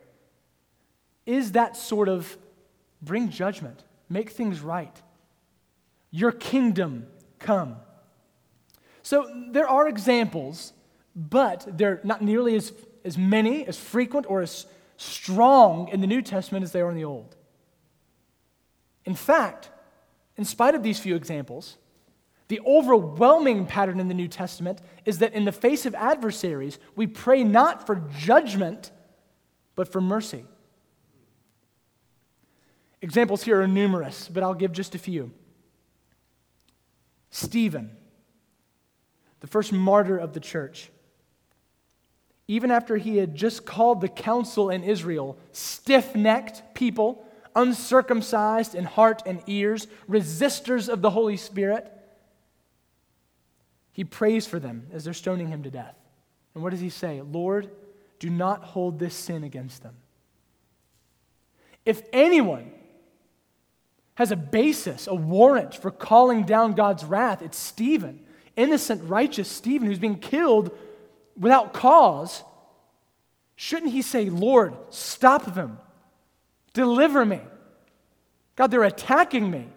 is 1.30 1.52
that 1.52 1.78
sort 1.78 2.10
of 2.10 2.38
bring 3.04 3.30
judgment, 3.30 3.84
make 4.10 4.32
things 4.32 4.62
right. 4.62 5.00
Your 6.10 6.32
kingdom 6.32 7.06
come. 7.38 7.76
So 9.04 9.30
there 9.52 9.68
are 9.68 9.88
examples, 9.88 10.74
but 11.15 11.68
they're 11.78 12.02
not 12.04 12.24
nearly 12.24 12.56
as, 12.56 12.74
as 13.06 13.15
many, 13.15 13.63
as 13.68 13.78
frequent, 13.78 14.26
or 14.28 14.42
as 14.42 14.65
strong 14.98 15.88
in 15.89 16.02
the 16.02 16.08
New 16.08 16.24
Testament 16.24 16.63
as 16.63 16.72
they 16.72 16.82
are 16.82 16.89
in 16.89 16.96
the 16.96 17.06
Old. 17.06 17.36
In 19.06 19.13
fact, 19.13 19.70
in 20.36 20.46
spite 20.46 20.74
of 20.74 20.82
these 20.82 21.00
few 21.00 21.15
examples, 21.15 21.78
the 22.48 22.60
overwhelming 22.65 23.68
pattern 23.68 24.00
in 24.00 24.08
the 24.08 24.15
New 24.15 24.28
Testament 24.28 24.82
is 25.06 25.20
that 25.20 25.34
in 25.34 25.46
the 25.46 25.52
face 25.52 25.86
of 25.86 25.94
adversaries, 25.94 26.80
we 26.96 27.06
pray 27.06 27.44
not 27.44 27.86
for 27.86 28.04
judgment, 28.18 28.89
but 29.76 29.92
for 29.92 30.02
mercy. 30.02 30.44
Examples 33.02 33.44
here 33.44 33.62
are 33.62 33.68
numerous, 33.68 34.28
but 34.28 34.44
I'll 34.44 34.54
give 34.54 34.72
just 34.72 34.96
a 34.96 35.00
few. 35.00 35.32
Stephen, 37.32 37.92
the 39.40 39.48
first 39.48 39.72
martyr 39.72 40.18
of 40.18 40.34
the 40.34 40.40
church, 40.40 40.90
even 42.48 42.72
after 42.72 42.98
he 42.98 43.18
had 43.18 43.36
just 43.36 43.66
called 43.66 44.02
the 44.02 44.10
council 44.10 44.70
in 44.70 44.84
Israel 44.84 45.38
stiff 45.52 46.16
necked 46.16 46.74
people, 46.74 47.26
uncircumcised 47.56 48.76
in 48.76 48.84
heart 48.84 49.22
and 49.26 49.42
ears, 49.48 49.88
resistors 50.10 50.90
of 50.90 51.02
the 51.02 51.12
Holy 51.12 51.38
Spirit, 51.38 51.92
he 53.92 54.04
prays 54.04 54.48
for 54.48 54.60
them 54.60 54.88
as 54.92 55.04
they're 55.04 55.14
stoning 55.14 55.48
him 55.48 55.64
to 55.64 55.70
death. 55.70 55.96
And 56.54 56.64
what 56.64 56.72
does 56.72 56.80
he 56.80 56.90
say? 56.90 57.22
Lord, 57.22 57.70
do 58.18 58.30
not 58.30 58.64
hold 58.64 58.98
this 58.98 59.14
sin 59.14 59.44
against 59.44 59.84
them. 59.84 59.96
If 61.86 62.02
anyone 62.12 62.72
has 64.20 64.34
a 64.34 64.36
basis, 64.36 65.08
a 65.08 65.16
warrant 65.16 65.74
for 65.74 65.90
calling 65.90 66.44
down 66.44 66.74
God's 66.74 67.06
wrath, 67.06 67.42
it's 67.42 67.58
Stephen. 67.58 68.20
Innocent, 68.58 69.02
righteous 69.10 69.48
Stephen 69.48 69.88
who's 69.88 69.98
being 69.98 70.20
killed 70.20 70.78
without 71.40 71.72
cause. 71.72 72.44
Shouldn't 73.56 73.94
he 73.94 74.02
say, 74.02 74.30
Lord, 74.30 74.76
stop 74.90 75.56
them, 75.56 75.80
deliver 76.74 77.26
me? 77.26 77.40
God, 78.58 78.72
they're 78.72 78.84
attacking 78.84 79.50
me. 79.50 79.70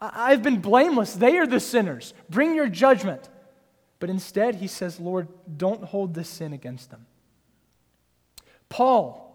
I've 0.00 0.42
been 0.42 0.62
blameless. 0.62 1.12
They 1.12 1.36
are 1.36 1.46
the 1.46 1.60
sinners. 1.60 2.14
Bring 2.30 2.54
your 2.54 2.68
judgment. 2.68 3.28
But 3.98 4.08
instead, 4.08 4.54
he 4.54 4.68
says, 4.68 4.98
Lord, 4.98 5.28
don't 5.58 5.84
hold 5.84 6.14
this 6.14 6.30
sin 6.30 6.54
against 6.54 6.90
them. 6.90 7.04
Paul, 8.70 9.29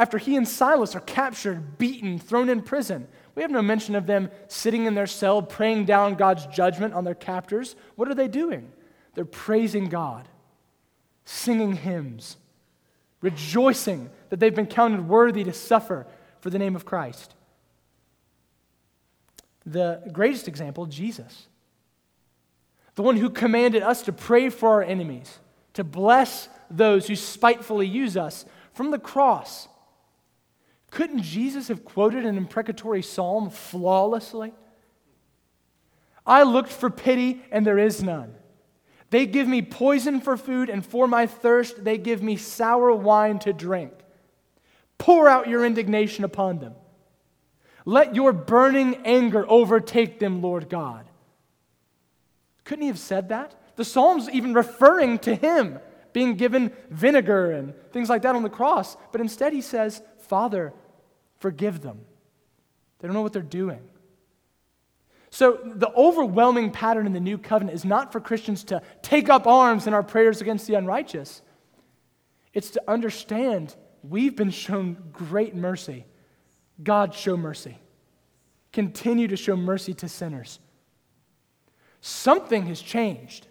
after 0.00 0.16
he 0.16 0.34
and 0.34 0.48
Silas 0.48 0.96
are 0.96 1.00
captured, 1.00 1.76
beaten, 1.76 2.18
thrown 2.18 2.48
in 2.48 2.62
prison. 2.62 3.06
We 3.34 3.42
have 3.42 3.50
no 3.50 3.60
mention 3.60 3.94
of 3.94 4.06
them 4.06 4.30
sitting 4.48 4.86
in 4.86 4.94
their 4.94 5.06
cell 5.06 5.42
praying 5.42 5.84
down 5.84 6.14
God's 6.14 6.46
judgment 6.46 6.94
on 6.94 7.04
their 7.04 7.14
captors. 7.14 7.76
What 7.96 8.08
are 8.08 8.14
they 8.14 8.26
doing? 8.26 8.72
They're 9.12 9.26
praising 9.26 9.90
God, 9.90 10.26
singing 11.26 11.74
hymns, 11.74 12.38
rejoicing 13.20 14.08
that 14.30 14.40
they've 14.40 14.54
been 14.54 14.66
counted 14.66 15.06
worthy 15.06 15.44
to 15.44 15.52
suffer 15.52 16.06
for 16.40 16.48
the 16.48 16.58
name 16.58 16.76
of 16.76 16.86
Christ. 16.86 17.34
The 19.66 20.02
greatest 20.10 20.48
example, 20.48 20.86
Jesus, 20.86 21.46
the 22.94 23.02
one 23.02 23.18
who 23.18 23.28
commanded 23.28 23.82
us 23.82 24.00
to 24.04 24.14
pray 24.14 24.48
for 24.48 24.70
our 24.70 24.82
enemies, 24.82 25.40
to 25.74 25.84
bless 25.84 26.48
those 26.70 27.06
who 27.06 27.16
spitefully 27.16 27.86
use 27.86 28.16
us 28.16 28.46
from 28.72 28.92
the 28.92 28.98
cross 28.98 29.68
couldn't 30.90 31.22
Jesus 31.22 31.68
have 31.68 31.84
quoted 31.84 32.26
an 32.26 32.36
imprecatory 32.36 33.02
psalm 33.02 33.50
flawlessly? 33.50 34.52
I 36.26 36.42
looked 36.42 36.70
for 36.70 36.90
pity, 36.90 37.42
and 37.50 37.66
there 37.66 37.78
is 37.78 38.02
none. 38.02 38.34
They 39.10 39.26
give 39.26 39.48
me 39.48 39.62
poison 39.62 40.20
for 40.20 40.36
food, 40.36 40.68
and 40.68 40.84
for 40.84 41.08
my 41.08 41.26
thirst, 41.26 41.84
they 41.84 41.98
give 41.98 42.22
me 42.22 42.36
sour 42.36 42.92
wine 42.92 43.38
to 43.40 43.52
drink. 43.52 43.92
Pour 44.98 45.28
out 45.28 45.48
your 45.48 45.64
indignation 45.64 46.24
upon 46.24 46.58
them. 46.58 46.74
Let 47.84 48.14
your 48.14 48.32
burning 48.32 48.96
anger 49.04 49.44
overtake 49.48 50.18
them, 50.20 50.42
Lord 50.42 50.68
God. 50.68 51.06
Couldn't 52.64 52.82
he 52.82 52.88
have 52.88 52.98
said 52.98 53.30
that? 53.30 53.54
The 53.76 53.84
Psalm's 53.84 54.28
even 54.30 54.54
referring 54.54 55.18
to 55.20 55.34
him 55.34 55.80
being 56.12 56.34
given 56.34 56.72
vinegar 56.90 57.52
and 57.52 57.74
things 57.92 58.08
like 58.08 58.22
that 58.22 58.34
on 58.34 58.42
the 58.42 58.50
cross. 58.50 58.96
But 59.10 59.20
instead, 59.20 59.52
he 59.52 59.62
says, 59.62 60.02
Father, 60.18 60.72
forgive 61.40 61.80
them. 61.80 62.00
They 62.98 63.08
don't 63.08 63.14
know 63.14 63.22
what 63.22 63.32
they're 63.32 63.42
doing. 63.42 63.80
So, 65.30 65.60
the 65.64 65.92
overwhelming 65.92 66.72
pattern 66.72 67.06
in 67.06 67.12
the 67.12 67.20
new 67.20 67.38
covenant 67.38 67.74
is 67.74 67.84
not 67.84 68.12
for 68.12 68.20
Christians 68.20 68.64
to 68.64 68.82
take 69.02 69.28
up 69.28 69.46
arms 69.46 69.86
in 69.86 69.94
our 69.94 70.02
prayers 70.02 70.40
against 70.40 70.66
the 70.66 70.74
unrighteous. 70.74 71.42
It's 72.52 72.70
to 72.70 72.82
understand 72.88 73.76
we've 74.02 74.34
been 74.34 74.50
shown 74.50 74.96
great 75.12 75.54
mercy. 75.54 76.04
God, 76.82 77.14
show 77.14 77.36
mercy. 77.36 77.78
Continue 78.72 79.28
to 79.28 79.36
show 79.36 79.56
mercy 79.56 79.94
to 79.94 80.08
sinners. 80.08 80.58
Something 82.00 82.66
has 82.66 82.80
changed 82.80 83.46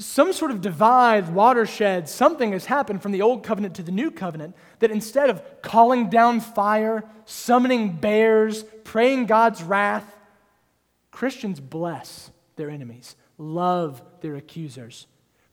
some 0.00 0.32
sort 0.32 0.50
of 0.50 0.60
divide, 0.60 1.34
watershed, 1.34 2.08
something 2.08 2.52
has 2.52 2.66
happened 2.66 3.02
from 3.02 3.12
the 3.12 3.22
old 3.22 3.42
covenant 3.42 3.74
to 3.76 3.82
the 3.82 3.92
new 3.92 4.10
covenant 4.10 4.56
that 4.78 4.90
instead 4.90 5.28
of 5.28 5.42
calling 5.62 6.08
down 6.08 6.40
fire, 6.40 7.04
summoning 7.24 7.92
bears, 7.92 8.64
praying 8.84 9.26
God's 9.26 9.62
wrath, 9.62 10.16
Christians 11.10 11.60
bless 11.60 12.30
their 12.56 12.70
enemies, 12.70 13.16
love 13.38 14.02
their 14.20 14.36
accusers, 14.36 15.06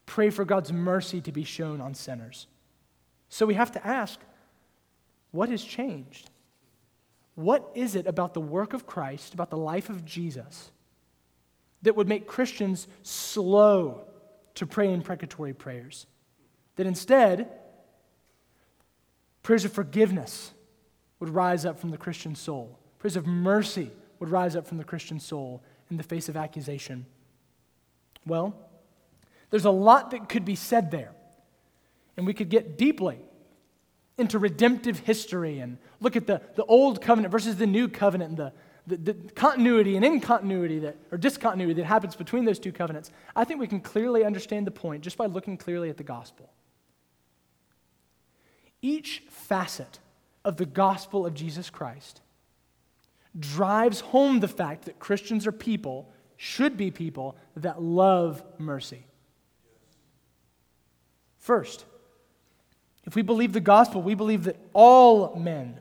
pray 0.06 0.30
for 0.30 0.46
God's 0.46 0.72
mercy 0.72 1.22
to 1.22 1.32
be 1.32 1.44
shown 1.44 1.82
on 1.82 1.94
sinners. 1.94 2.48
So 3.30 3.46
we 3.46 3.56
have 3.56 3.72
to 3.74 3.86
ask 3.86 4.20
what 5.32 5.50
has 5.50 5.64
changed? 5.64 6.30
What 7.36 7.72
is 7.76 7.96
it 7.96 8.08
about 8.08 8.34
the 8.34 8.42
work 8.42 8.74
of 8.74 8.86
Christ, 8.86 9.34
about 9.34 9.50
the 9.50 9.58
life 9.58 9.90
of 9.90 10.04
Jesus, 10.04 10.72
that 11.84 11.96
would 11.96 12.10
make 12.10 12.28
Christians 12.28 12.88
slow 13.04 14.06
to 14.56 14.66
pray 14.66 14.92
imprecatory 14.92 15.54
prayers. 15.54 16.06
That 16.76 16.88
instead, 16.88 17.50
prayers 19.44 19.66
of 19.66 19.74
forgiveness 19.74 20.52
would 21.20 21.30
rise 21.30 21.66
up 21.66 21.80
from 21.80 21.92
the 21.92 21.98
Christian 21.98 22.36
soul, 22.36 22.80
prayers 23.00 23.16
of 23.16 23.28
mercy 23.28 23.92
would 24.20 24.30
rise 24.30 24.56
up 24.56 24.68
from 24.68 24.78
the 24.78 24.84
Christian 24.84 25.20
soul 25.20 25.64
in 25.90 25.98
the 25.98 26.04
face 26.04 26.30
of 26.30 26.38
accusation. 26.38 27.06
Well, 28.26 28.56
there's 29.50 29.66
a 29.66 29.72
lot 29.72 30.12
that 30.12 30.30
could 30.30 30.46
be 30.46 30.56
said 30.56 30.92
there, 30.92 31.12
and 32.16 32.26
we 32.26 32.34
could 32.34 32.50
get 32.50 32.78
deeply 32.78 33.20
into 34.18 34.38
redemptive 34.38 35.00
history 35.00 35.60
and 35.60 35.78
look 36.02 36.16
at 36.16 36.28
the, 36.28 36.42
the 36.56 36.66
old 36.66 37.02
covenant 37.02 37.32
versus 37.32 37.56
the 37.56 37.66
new 37.66 37.88
covenant 37.88 38.32
and 38.32 38.38
the, 38.38 38.54
the, 38.90 38.98
the 38.98 39.14
continuity 39.34 39.96
and 39.96 40.04
incontinuity 40.04 40.80
that, 40.80 40.98
or 41.12 41.18
discontinuity 41.18 41.82
that 41.82 41.86
happens 41.86 42.16
between 42.16 42.46
those 42.46 42.60
two 42.60 42.72
covenants, 42.72 43.12
I 43.36 43.44
think 43.44 43.60
we 43.60 43.68
can 43.68 43.80
clearly 43.80 44.26
understand 44.26 44.66
the 44.66 44.72
point 44.72 45.04
just 45.04 45.18
by 45.18 45.28
looking 45.28 45.58
clearly 45.58 45.90
at 45.90 45.98
the 45.98 46.04
gospel. 46.04 46.50
Each 48.82 49.24
facet 49.30 50.00
of 50.44 50.58
the 50.58 50.66
gospel 50.66 51.26
of 51.26 51.34
Jesus 51.34 51.70
Christ 51.70 52.22
drives 53.38 54.00
home 54.00 54.40
the 54.40 54.48
fact 54.48 54.86
that 54.86 54.98
Christians 54.98 55.46
are 55.46 55.52
people, 55.52 56.10
should 56.38 56.76
be 56.76 56.90
people, 56.90 57.36
that 57.58 57.82
love 57.82 58.42
mercy. 58.58 59.06
First, 61.38 61.86
if 63.06 63.16
we 63.16 63.22
believe 63.22 63.54
the 63.54 63.60
gospel, 63.60 64.02
we 64.02 64.16
believe 64.16 64.46
that 64.46 64.58
all 64.74 65.36
men, 65.36 65.80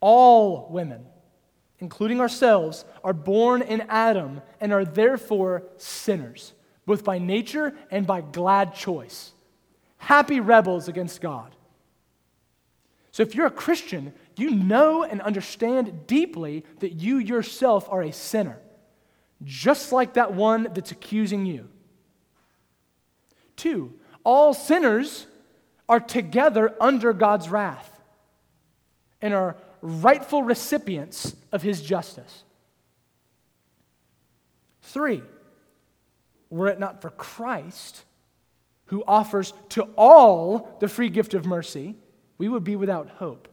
all 0.00 0.68
women, 0.70 1.06
including 1.84 2.18
ourselves, 2.18 2.86
are 3.04 3.12
born 3.12 3.60
in 3.60 3.82
Adam 3.90 4.40
and 4.58 4.72
are 4.72 4.86
therefore 4.86 5.64
sinners, 5.76 6.54
both 6.86 7.04
by 7.04 7.18
nature 7.18 7.74
and 7.90 8.06
by 8.06 8.22
glad 8.22 8.74
choice. 8.74 9.32
Happy 9.98 10.40
rebels 10.40 10.88
against 10.88 11.20
God. 11.20 11.54
So 13.12 13.22
if 13.22 13.34
you're 13.34 13.46
a 13.46 13.50
Christian, 13.50 14.14
you 14.34 14.50
know 14.50 15.04
and 15.04 15.20
understand 15.20 16.06
deeply 16.06 16.64
that 16.80 16.94
you 16.94 17.18
yourself 17.18 17.86
are 17.90 18.02
a 18.02 18.12
sinner, 18.12 18.58
just 19.42 19.92
like 19.92 20.14
that 20.14 20.32
one 20.32 20.68
that's 20.74 20.90
accusing 20.90 21.44
you. 21.44 21.68
Two, 23.56 23.92
all 24.24 24.54
sinners 24.54 25.26
are 25.86 26.00
together 26.00 26.74
under 26.80 27.12
God's 27.12 27.50
wrath. 27.50 27.90
and 29.24 29.32
are 29.32 29.56
rightful 29.84 30.42
recipients 30.42 31.36
of 31.52 31.60
his 31.60 31.82
justice. 31.82 32.42
Three, 34.80 35.22
were 36.48 36.68
it 36.68 36.80
not 36.80 37.02
for 37.02 37.10
Christ, 37.10 38.04
who 38.86 39.04
offers 39.06 39.52
to 39.70 39.82
all 39.96 40.76
the 40.80 40.88
free 40.88 41.10
gift 41.10 41.34
of 41.34 41.44
mercy, 41.44 41.96
we 42.38 42.48
would 42.48 42.64
be 42.64 42.76
without 42.76 43.10
hope. 43.10 43.46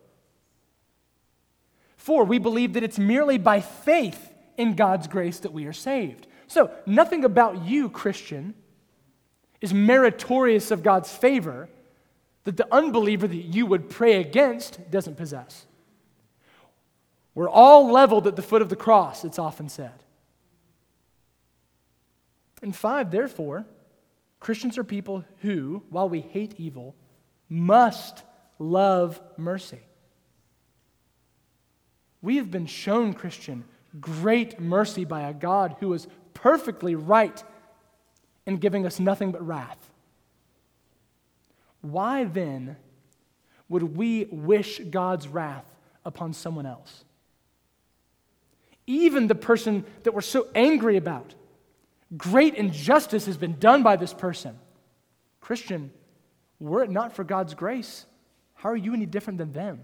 Four, 1.98 2.24
we 2.24 2.40
believe 2.40 2.74
that 2.74 2.84
it's 2.84 2.98
merely 2.98 3.38
by 3.38 3.60
faith 3.60 4.34
in 4.58 4.76
God's 4.76 5.08
grace 5.08 5.40
that 5.40 5.52
we 5.52 5.66
are 5.66 5.74
saved. 5.74 6.28
So, 6.48 6.72
nothing 6.86 7.26
about 7.26 7.66
you, 7.66 7.90
Christian, 7.90 8.54
is 9.60 9.74
meritorious 9.74 10.72
of 10.72 10.82
God's 10.82 11.12
favor 11.12 11.70
that 12.46 12.58
the 12.58 12.74
unbeliever 12.74 13.28
that 13.28 13.36
you 13.36 13.66
would 13.66 13.90
pray 13.90 14.22
against 14.22 14.90
doesn't 14.90 15.18
possess. 15.18 15.66
We're 17.34 17.50
all 17.50 17.92
leveled 17.92 18.28
at 18.28 18.36
the 18.36 18.42
foot 18.42 18.62
of 18.62 18.70
the 18.70 18.76
cross, 18.76 19.24
it's 19.24 19.40
often 19.40 19.70
said. 19.70 20.04
And 22.62 22.76
five, 22.76 23.10
therefore, 23.12 23.66
Christians 24.40 24.78
are 24.78 24.84
people 24.84 25.24
who, 25.38 25.84
while 25.90 26.10
we 26.10 26.22
hate 26.22 26.56
evil, 26.58 26.96
must 27.50 28.24
love 28.60 29.22
mercy. 29.38 29.80
We 32.22 32.38
have 32.38 32.52
been 32.52 32.68
shown, 32.68 33.14
Christian, 33.14 33.64
great 34.00 34.60
mercy 34.60 35.06
by 35.06 35.22
a 35.22 35.34
God 35.34 35.76
who 35.80 35.94
is 35.94 36.08
perfectly 36.34 36.96
right 36.96 37.44
in 38.46 38.58
giving 38.58 38.86
us 38.86 39.00
nothing 39.00 39.32
but 39.32 39.46
wrath. 39.46 39.90
Why 41.82 42.26
then 42.26 42.78
would 43.70 43.96
we 43.96 44.26
wish 44.26 44.80
God's 44.80 45.28
wrath 45.28 45.66
upon 46.06 46.34
someone 46.34 46.66
else? 46.66 47.04
Even 48.88 49.28
the 49.28 49.36
person 49.36 49.86
that 50.04 50.14
we're 50.14 50.22
so 50.22 50.48
angry 50.56 50.98
about. 50.98 51.36
Great 52.18 52.56
injustice 52.56 53.26
has 53.26 53.38
been 53.38 53.58
done 53.60 53.84
by 53.84 53.96
this 53.96 54.14
person. 54.14 54.58
Christian, 55.40 55.92
were 56.60 56.84
it 56.84 56.90
not 56.90 57.16
for 57.16 57.24
God's 57.24 57.54
grace, 57.54 58.06
how 58.54 58.70
are 58.70 58.76
you 58.76 58.94
any 58.94 59.06
different 59.06 59.40
than 59.40 59.54
them? 59.54 59.82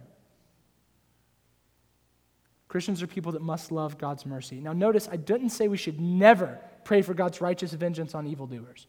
Christians 2.67 3.01
are 3.01 3.07
people 3.07 3.31
that 3.31 3.41
must 3.41 3.71
love 3.71 3.97
God's 3.97 4.25
mercy. 4.25 4.59
Now, 4.59 4.73
notice 4.73 5.07
I 5.11 5.15
didn't 5.15 5.49
say 5.49 5.67
we 5.67 5.77
should 5.77 5.99
never 5.99 6.59
pray 6.83 7.01
for 7.01 7.13
God's 7.13 7.41
righteous 7.41 7.71
vengeance 7.71 8.13
on 8.13 8.27
evildoers. 8.27 8.87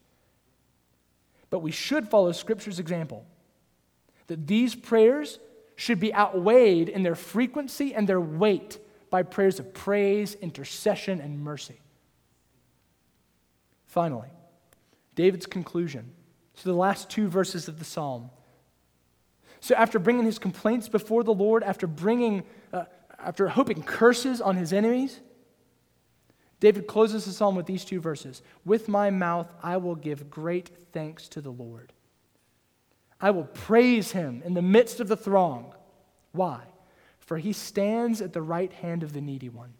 But 1.50 1.60
we 1.60 1.70
should 1.70 2.08
follow 2.08 2.32
Scripture's 2.32 2.78
example 2.78 3.24
that 4.26 4.46
these 4.46 4.74
prayers 4.74 5.38
should 5.76 6.00
be 6.00 6.12
outweighed 6.14 6.88
in 6.88 7.02
their 7.02 7.14
frequency 7.14 7.94
and 7.94 8.08
their 8.08 8.20
weight 8.20 8.78
by 9.10 9.22
prayers 9.22 9.58
of 9.58 9.72
praise, 9.74 10.34
intercession, 10.34 11.20
and 11.20 11.40
mercy. 11.40 11.80
Finally, 13.86 14.28
David's 15.14 15.46
conclusion. 15.46 16.12
So, 16.54 16.70
the 16.70 16.76
last 16.76 17.08
two 17.08 17.28
verses 17.28 17.68
of 17.68 17.78
the 17.78 17.84
psalm. 17.84 18.30
So, 19.60 19.74
after 19.74 19.98
bringing 19.98 20.24
his 20.24 20.38
complaints 20.38 20.88
before 20.88 21.24
the 21.24 21.34
Lord, 21.34 21.62
after 21.62 21.86
bringing, 21.86 22.44
uh, 22.72 22.84
after 23.18 23.48
hoping 23.48 23.82
curses 23.82 24.40
on 24.40 24.56
his 24.56 24.72
enemies, 24.72 25.20
David 26.60 26.86
closes 26.86 27.24
the 27.24 27.32
psalm 27.32 27.54
with 27.54 27.66
these 27.66 27.84
two 27.84 28.00
verses 28.00 28.42
With 28.64 28.88
my 28.88 29.10
mouth 29.10 29.52
I 29.62 29.76
will 29.76 29.94
give 29.94 30.30
great 30.30 30.70
thanks 30.92 31.28
to 31.28 31.40
the 31.40 31.52
Lord. 31.52 31.92
I 33.20 33.30
will 33.30 33.44
praise 33.44 34.12
him 34.12 34.42
in 34.44 34.54
the 34.54 34.62
midst 34.62 35.00
of 35.00 35.08
the 35.08 35.16
throng. 35.16 35.74
Why? 36.32 36.62
For 37.28 37.36
he 37.36 37.52
stands 37.52 38.22
at 38.22 38.32
the 38.32 38.40
right 38.40 38.72
hand 38.72 39.02
of 39.02 39.12
the 39.12 39.20
needy 39.20 39.50
one 39.50 39.74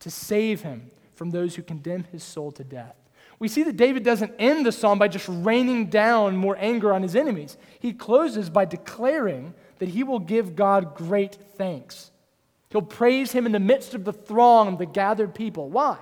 to 0.00 0.10
save 0.10 0.60
him 0.60 0.90
from 1.14 1.30
those 1.30 1.54
who 1.54 1.62
condemn 1.62 2.04
his 2.12 2.22
soul 2.22 2.52
to 2.52 2.62
death. 2.62 2.94
We 3.38 3.48
see 3.48 3.62
that 3.62 3.78
David 3.78 4.04
doesn't 4.04 4.34
end 4.38 4.66
the 4.66 4.70
psalm 4.70 4.98
by 4.98 5.08
just 5.08 5.26
raining 5.26 5.86
down 5.86 6.36
more 6.36 6.58
anger 6.60 6.92
on 6.92 7.00
his 7.00 7.16
enemies. 7.16 7.56
He 7.80 7.94
closes 7.94 8.50
by 8.50 8.66
declaring 8.66 9.54
that 9.78 9.88
he 9.88 10.02
will 10.02 10.18
give 10.18 10.56
God 10.56 10.94
great 10.94 11.38
thanks. 11.56 12.10
He'll 12.68 12.82
praise 12.82 13.32
him 13.32 13.46
in 13.46 13.52
the 13.52 13.58
midst 13.58 13.94
of 13.94 14.04
the 14.04 14.12
throng 14.12 14.68
of 14.68 14.78
the 14.78 14.84
gathered 14.84 15.34
people. 15.34 15.70
Why? 15.70 15.96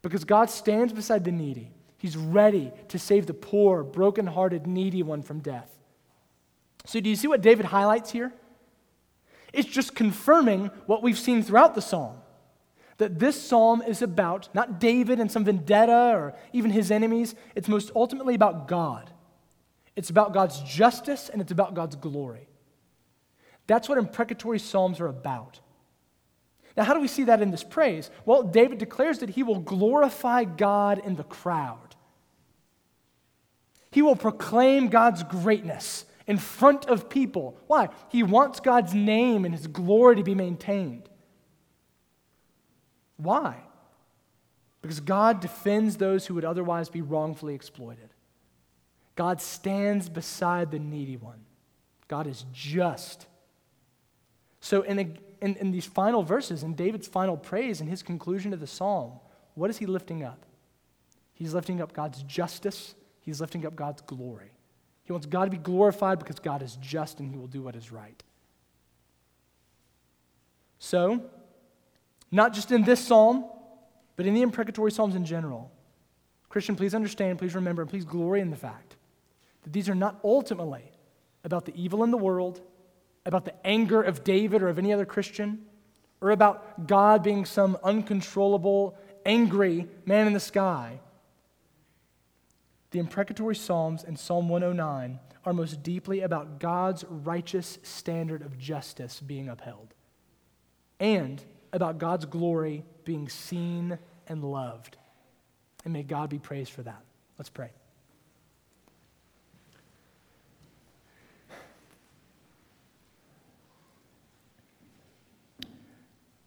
Because 0.00 0.24
God 0.24 0.48
stands 0.48 0.94
beside 0.94 1.22
the 1.22 1.32
needy. 1.32 1.70
He's 1.98 2.16
ready 2.16 2.72
to 2.88 2.98
save 2.98 3.26
the 3.26 3.34
poor, 3.34 3.82
broken-hearted, 3.82 4.66
needy 4.66 5.02
one 5.02 5.20
from 5.20 5.40
death. 5.40 5.70
So, 6.86 6.98
do 6.98 7.10
you 7.10 7.16
see 7.16 7.28
what 7.28 7.42
David 7.42 7.66
highlights 7.66 8.10
here? 8.10 8.32
It's 9.52 9.68
just 9.68 9.94
confirming 9.94 10.70
what 10.86 11.02
we've 11.02 11.18
seen 11.18 11.42
throughout 11.42 11.74
the 11.74 11.82
psalm 11.82 12.16
that 13.02 13.18
this 13.18 13.40
psalm 13.40 13.82
is 13.82 14.00
about 14.00 14.48
not 14.54 14.78
David 14.78 15.18
and 15.18 15.30
some 15.30 15.44
vendetta 15.44 16.12
or 16.14 16.34
even 16.52 16.70
his 16.70 16.92
enemies. 16.92 17.34
It's 17.56 17.68
most 17.68 17.90
ultimately 17.96 18.36
about 18.36 18.68
God. 18.68 19.10
It's 19.96 20.08
about 20.08 20.32
God's 20.32 20.60
justice 20.60 21.28
and 21.28 21.42
it's 21.42 21.50
about 21.50 21.74
God's 21.74 21.96
glory. 21.96 22.48
That's 23.66 23.88
what 23.88 23.98
imprecatory 23.98 24.60
psalms 24.60 25.00
are 25.00 25.08
about. 25.08 25.58
Now, 26.76 26.84
how 26.84 26.94
do 26.94 27.00
we 27.00 27.08
see 27.08 27.24
that 27.24 27.42
in 27.42 27.50
this 27.50 27.64
praise? 27.64 28.08
Well, 28.24 28.44
David 28.44 28.78
declares 28.78 29.18
that 29.18 29.30
he 29.30 29.42
will 29.42 29.58
glorify 29.58 30.44
God 30.44 31.00
in 31.04 31.16
the 31.16 31.24
crowd. 31.24 31.96
He 33.90 34.00
will 34.00 34.16
proclaim 34.16 34.88
God's 34.88 35.24
greatness 35.24 36.04
in 36.26 36.38
front 36.38 36.86
of 36.86 37.08
people. 37.08 37.58
Why? 37.66 37.88
He 38.08 38.22
wants 38.22 38.60
God's 38.60 38.94
name 38.94 39.44
and 39.44 39.54
his 39.54 39.66
glory 39.66 40.16
to 40.16 40.22
be 40.22 40.34
maintained. 40.34 41.08
Why? 43.16 43.56
Because 44.80 45.00
God 45.00 45.40
defends 45.40 45.96
those 45.96 46.26
who 46.26 46.34
would 46.34 46.44
otherwise 46.44 46.88
be 46.88 47.02
wrongfully 47.02 47.54
exploited. 47.54 48.10
God 49.14 49.40
stands 49.40 50.08
beside 50.08 50.70
the 50.70 50.78
needy 50.78 51.16
one. 51.16 51.44
God 52.08 52.26
is 52.26 52.44
just. 52.52 53.26
So, 54.60 54.82
in 54.82 54.98
a, 54.98 55.08
in, 55.40 55.56
in 55.56 55.70
these 55.70 55.86
final 55.86 56.22
verses, 56.22 56.62
in 56.62 56.74
David's 56.74 57.08
final 57.08 57.36
praise, 57.36 57.80
in 57.80 57.86
his 57.86 58.02
conclusion 58.02 58.52
of 58.52 58.60
the 58.60 58.66
psalm, 58.66 59.12
what 59.54 59.70
is 59.70 59.78
he 59.78 59.86
lifting 59.86 60.24
up? 60.24 60.46
He's 61.34 61.54
lifting 61.54 61.80
up 61.80 61.92
God's 61.92 62.22
justice, 62.22 62.94
he's 63.20 63.40
lifting 63.40 63.66
up 63.66 63.76
God's 63.76 64.02
glory. 64.02 64.52
He 65.04 65.12
wants 65.12 65.26
God 65.26 65.46
to 65.46 65.50
be 65.50 65.56
glorified 65.56 66.18
because 66.18 66.38
God 66.38 66.62
is 66.62 66.76
just 66.80 67.20
and 67.20 67.30
he 67.30 67.36
will 67.36 67.46
do 67.46 67.62
what 67.62 67.76
is 67.76 67.90
right. 67.90 68.22
So, 70.78 71.22
not 72.30 72.52
just 72.52 72.72
in 72.72 72.82
this 72.82 73.04
psalm, 73.04 73.44
but 74.16 74.26
in 74.26 74.34
the 74.34 74.42
imprecatory 74.42 74.90
psalms 74.90 75.14
in 75.14 75.24
general, 75.24 75.70
Christian, 76.48 76.76
please 76.76 76.94
understand, 76.94 77.38
please 77.38 77.54
remember, 77.54 77.82
and 77.82 77.90
please 77.90 78.04
glory 78.04 78.40
in 78.40 78.50
the 78.50 78.56
fact 78.56 78.96
that 79.62 79.72
these 79.72 79.88
are 79.88 79.94
not 79.94 80.18
ultimately 80.24 80.90
about 81.44 81.64
the 81.64 81.74
evil 81.74 82.04
in 82.04 82.10
the 82.10 82.18
world 82.18 82.60
about 83.24 83.44
the 83.44 83.66
anger 83.66 84.02
of 84.02 84.24
David 84.24 84.62
or 84.62 84.68
of 84.68 84.78
any 84.78 84.92
other 84.92 85.04
Christian, 85.04 85.64
or 86.20 86.30
about 86.30 86.86
God 86.86 87.22
being 87.22 87.44
some 87.44 87.76
uncontrollable, 87.82 88.96
angry 89.24 89.88
man 90.04 90.26
in 90.26 90.32
the 90.32 90.40
sky. 90.40 91.00
The 92.92 92.98
imprecatory 92.98 93.56
Psalms 93.56 94.04
and 94.04 94.18
Psalm 94.18 94.50
109 94.50 95.18
are 95.46 95.52
most 95.52 95.82
deeply 95.82 96.20
about 96.20 96.60
God's 96.60 97.04
righteous 97.08 97.78
standard 97.82 98.42
of 98.42 98.58
justice 98.58 99.18
being 99.18 99.48
upheld 99.48 99.94
and 101.00 101.42
about 101.72 101.98
God's 101.98 102.26
glory 102.26 102.84
being 103.04 103.30
seen 103.30 103.98
and 104.28 104.44
loved. 104.44 104.98
And 105.84 105.92
may 105.92 106.02
God 106.02 106.28
be 106.28 106.38
praised 106.38 106.70
for 106.70 106.82
that. 106.82 107.02
Let's 107.38 107.48
pray. 107.48 107.70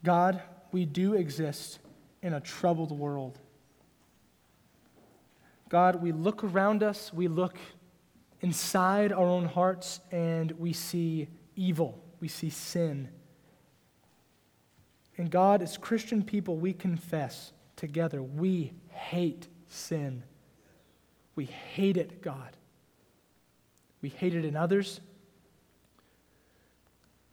God, 0.03 0.43
we 0.71 0.85
do 0.85 1.15
exist 1.15 1.79
in 2.21 2.33
a 2.33 2.39
troubled 2.39 2.91
world. 2.91 3.39
God, 5.69 6.01
we 6.01 6.11
look 6.11 6.43
around 6.43 6.83
us, 6.83 7.11
we 7.13 7.27
look 7.27 7.57
inside 8.41 9.11
our 9.11 9.25
own 9.25 9.45
hearts, 9.45 9.99
and 10.11 10.51
we 10.53 10.73
see 10.73 11.27
evil, 11.55 12.03
we 12.19 12.27
see 12.27 12.49
sin. 12.49 13.09
And 15.17 15.31
God, 15.31 15.61
as 15.61 15.77
Christian 15.77 16.23
people, 16.23 16.57
we 16.57 16.73
confess 16.73 17.53
together 17.75 18.21
we 18.21 18.73
hate 18.89 19.47
sin. 19.67 20.23
We 21.35 21.45
hate 21.45 21.97
it, 21.97 22.21
God. 22.21 22.55
We 24.01 24.09
hate 24.09 24.35
it 24.35 24.45
in 24.45 24.55
others. 24.55 25.01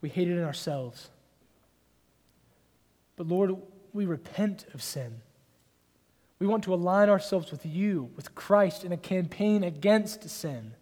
We 0.01 0.09
hate 0.09 0.29
it 0.29 0.37
in 0.37 0.45
ourselves. 0.45 1.11
But 3.17 3.29
Lord, 3.29 3.57
we 3.93 4.07
repent 4.07 4.67
of 4.75 4.83
sin. 4.83 5.21
We 6.43 6.49
want 6.49 6.65
to 6.65 6.75
align 6.75 7.09
ourselves 7.09 7.53
with 7.53 7.65
you, 7.65 8.11
with 8.17 8.35
Christ, 8.35 8.83
in 8.83 8.91
a 8.91 8.97
campaign 8.97 9.63
against 9.63 10.29
sin. 10.29 10.75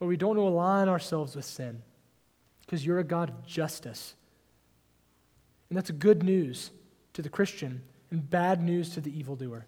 Lord, 0.00 0.08
we 0.08 0.16
don't 0.16 0.30
want 0.30 0.38
to 0.40 0.48
align 0.48 0.88
ourselves 0.88 1.36
with 1.36 1.44
sin. 1.44 1.82
because 2.62 2.84
you're 2.84 2.98
a 2.98 3.04
God 3.04 3.30
of 3.30 3.46
justice. 3.46 4.16
And 5.70 5.76
that's 5.76 5.92
good 5.92 6.24
news 6.24 6.72
to 7.12 7.22
the 7.22 7.28
Christian 7.28 7.82
and 8.10 8.28
bad 8.28 8.60
news 8.60 8.90
to 8.94 9.00
the 9.00 9.16
evildoer. 9.16 9.64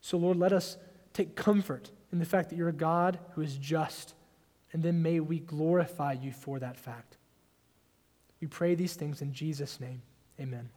So, 0.00 0.18
Lord, 0.18 0.36
let 0.36 0.52
us 0.52 0.78
take 1.12 1.36
comfort 1.36 1.92
in 2.10 2.18
the 2.18 2.24
fact 2.24 2.50
that 2.50 2.56
you're 2.56 2.68
a 2.68 2.72
God 2.72 3.20
who 3.36 3.42
is 3.42 3.56
just, 3.56 4.14
and 4.72 4.82
then 4.82 5.02
may 5.02 5.20
we 5.20 5.38
glorify 5.38 6.14
you 6.14 6.32
for 6.32 6.58
that 6.58 6.76
fact. 6.76 7.16
We 8.40 8.48
pray 8.48 8.74
these 8.74 8.94
things 8.94 9.22
in 9.22 9.32
Jesus' 9.32 9.78
name. 9.78 10.02
Amen. 10.40 10.68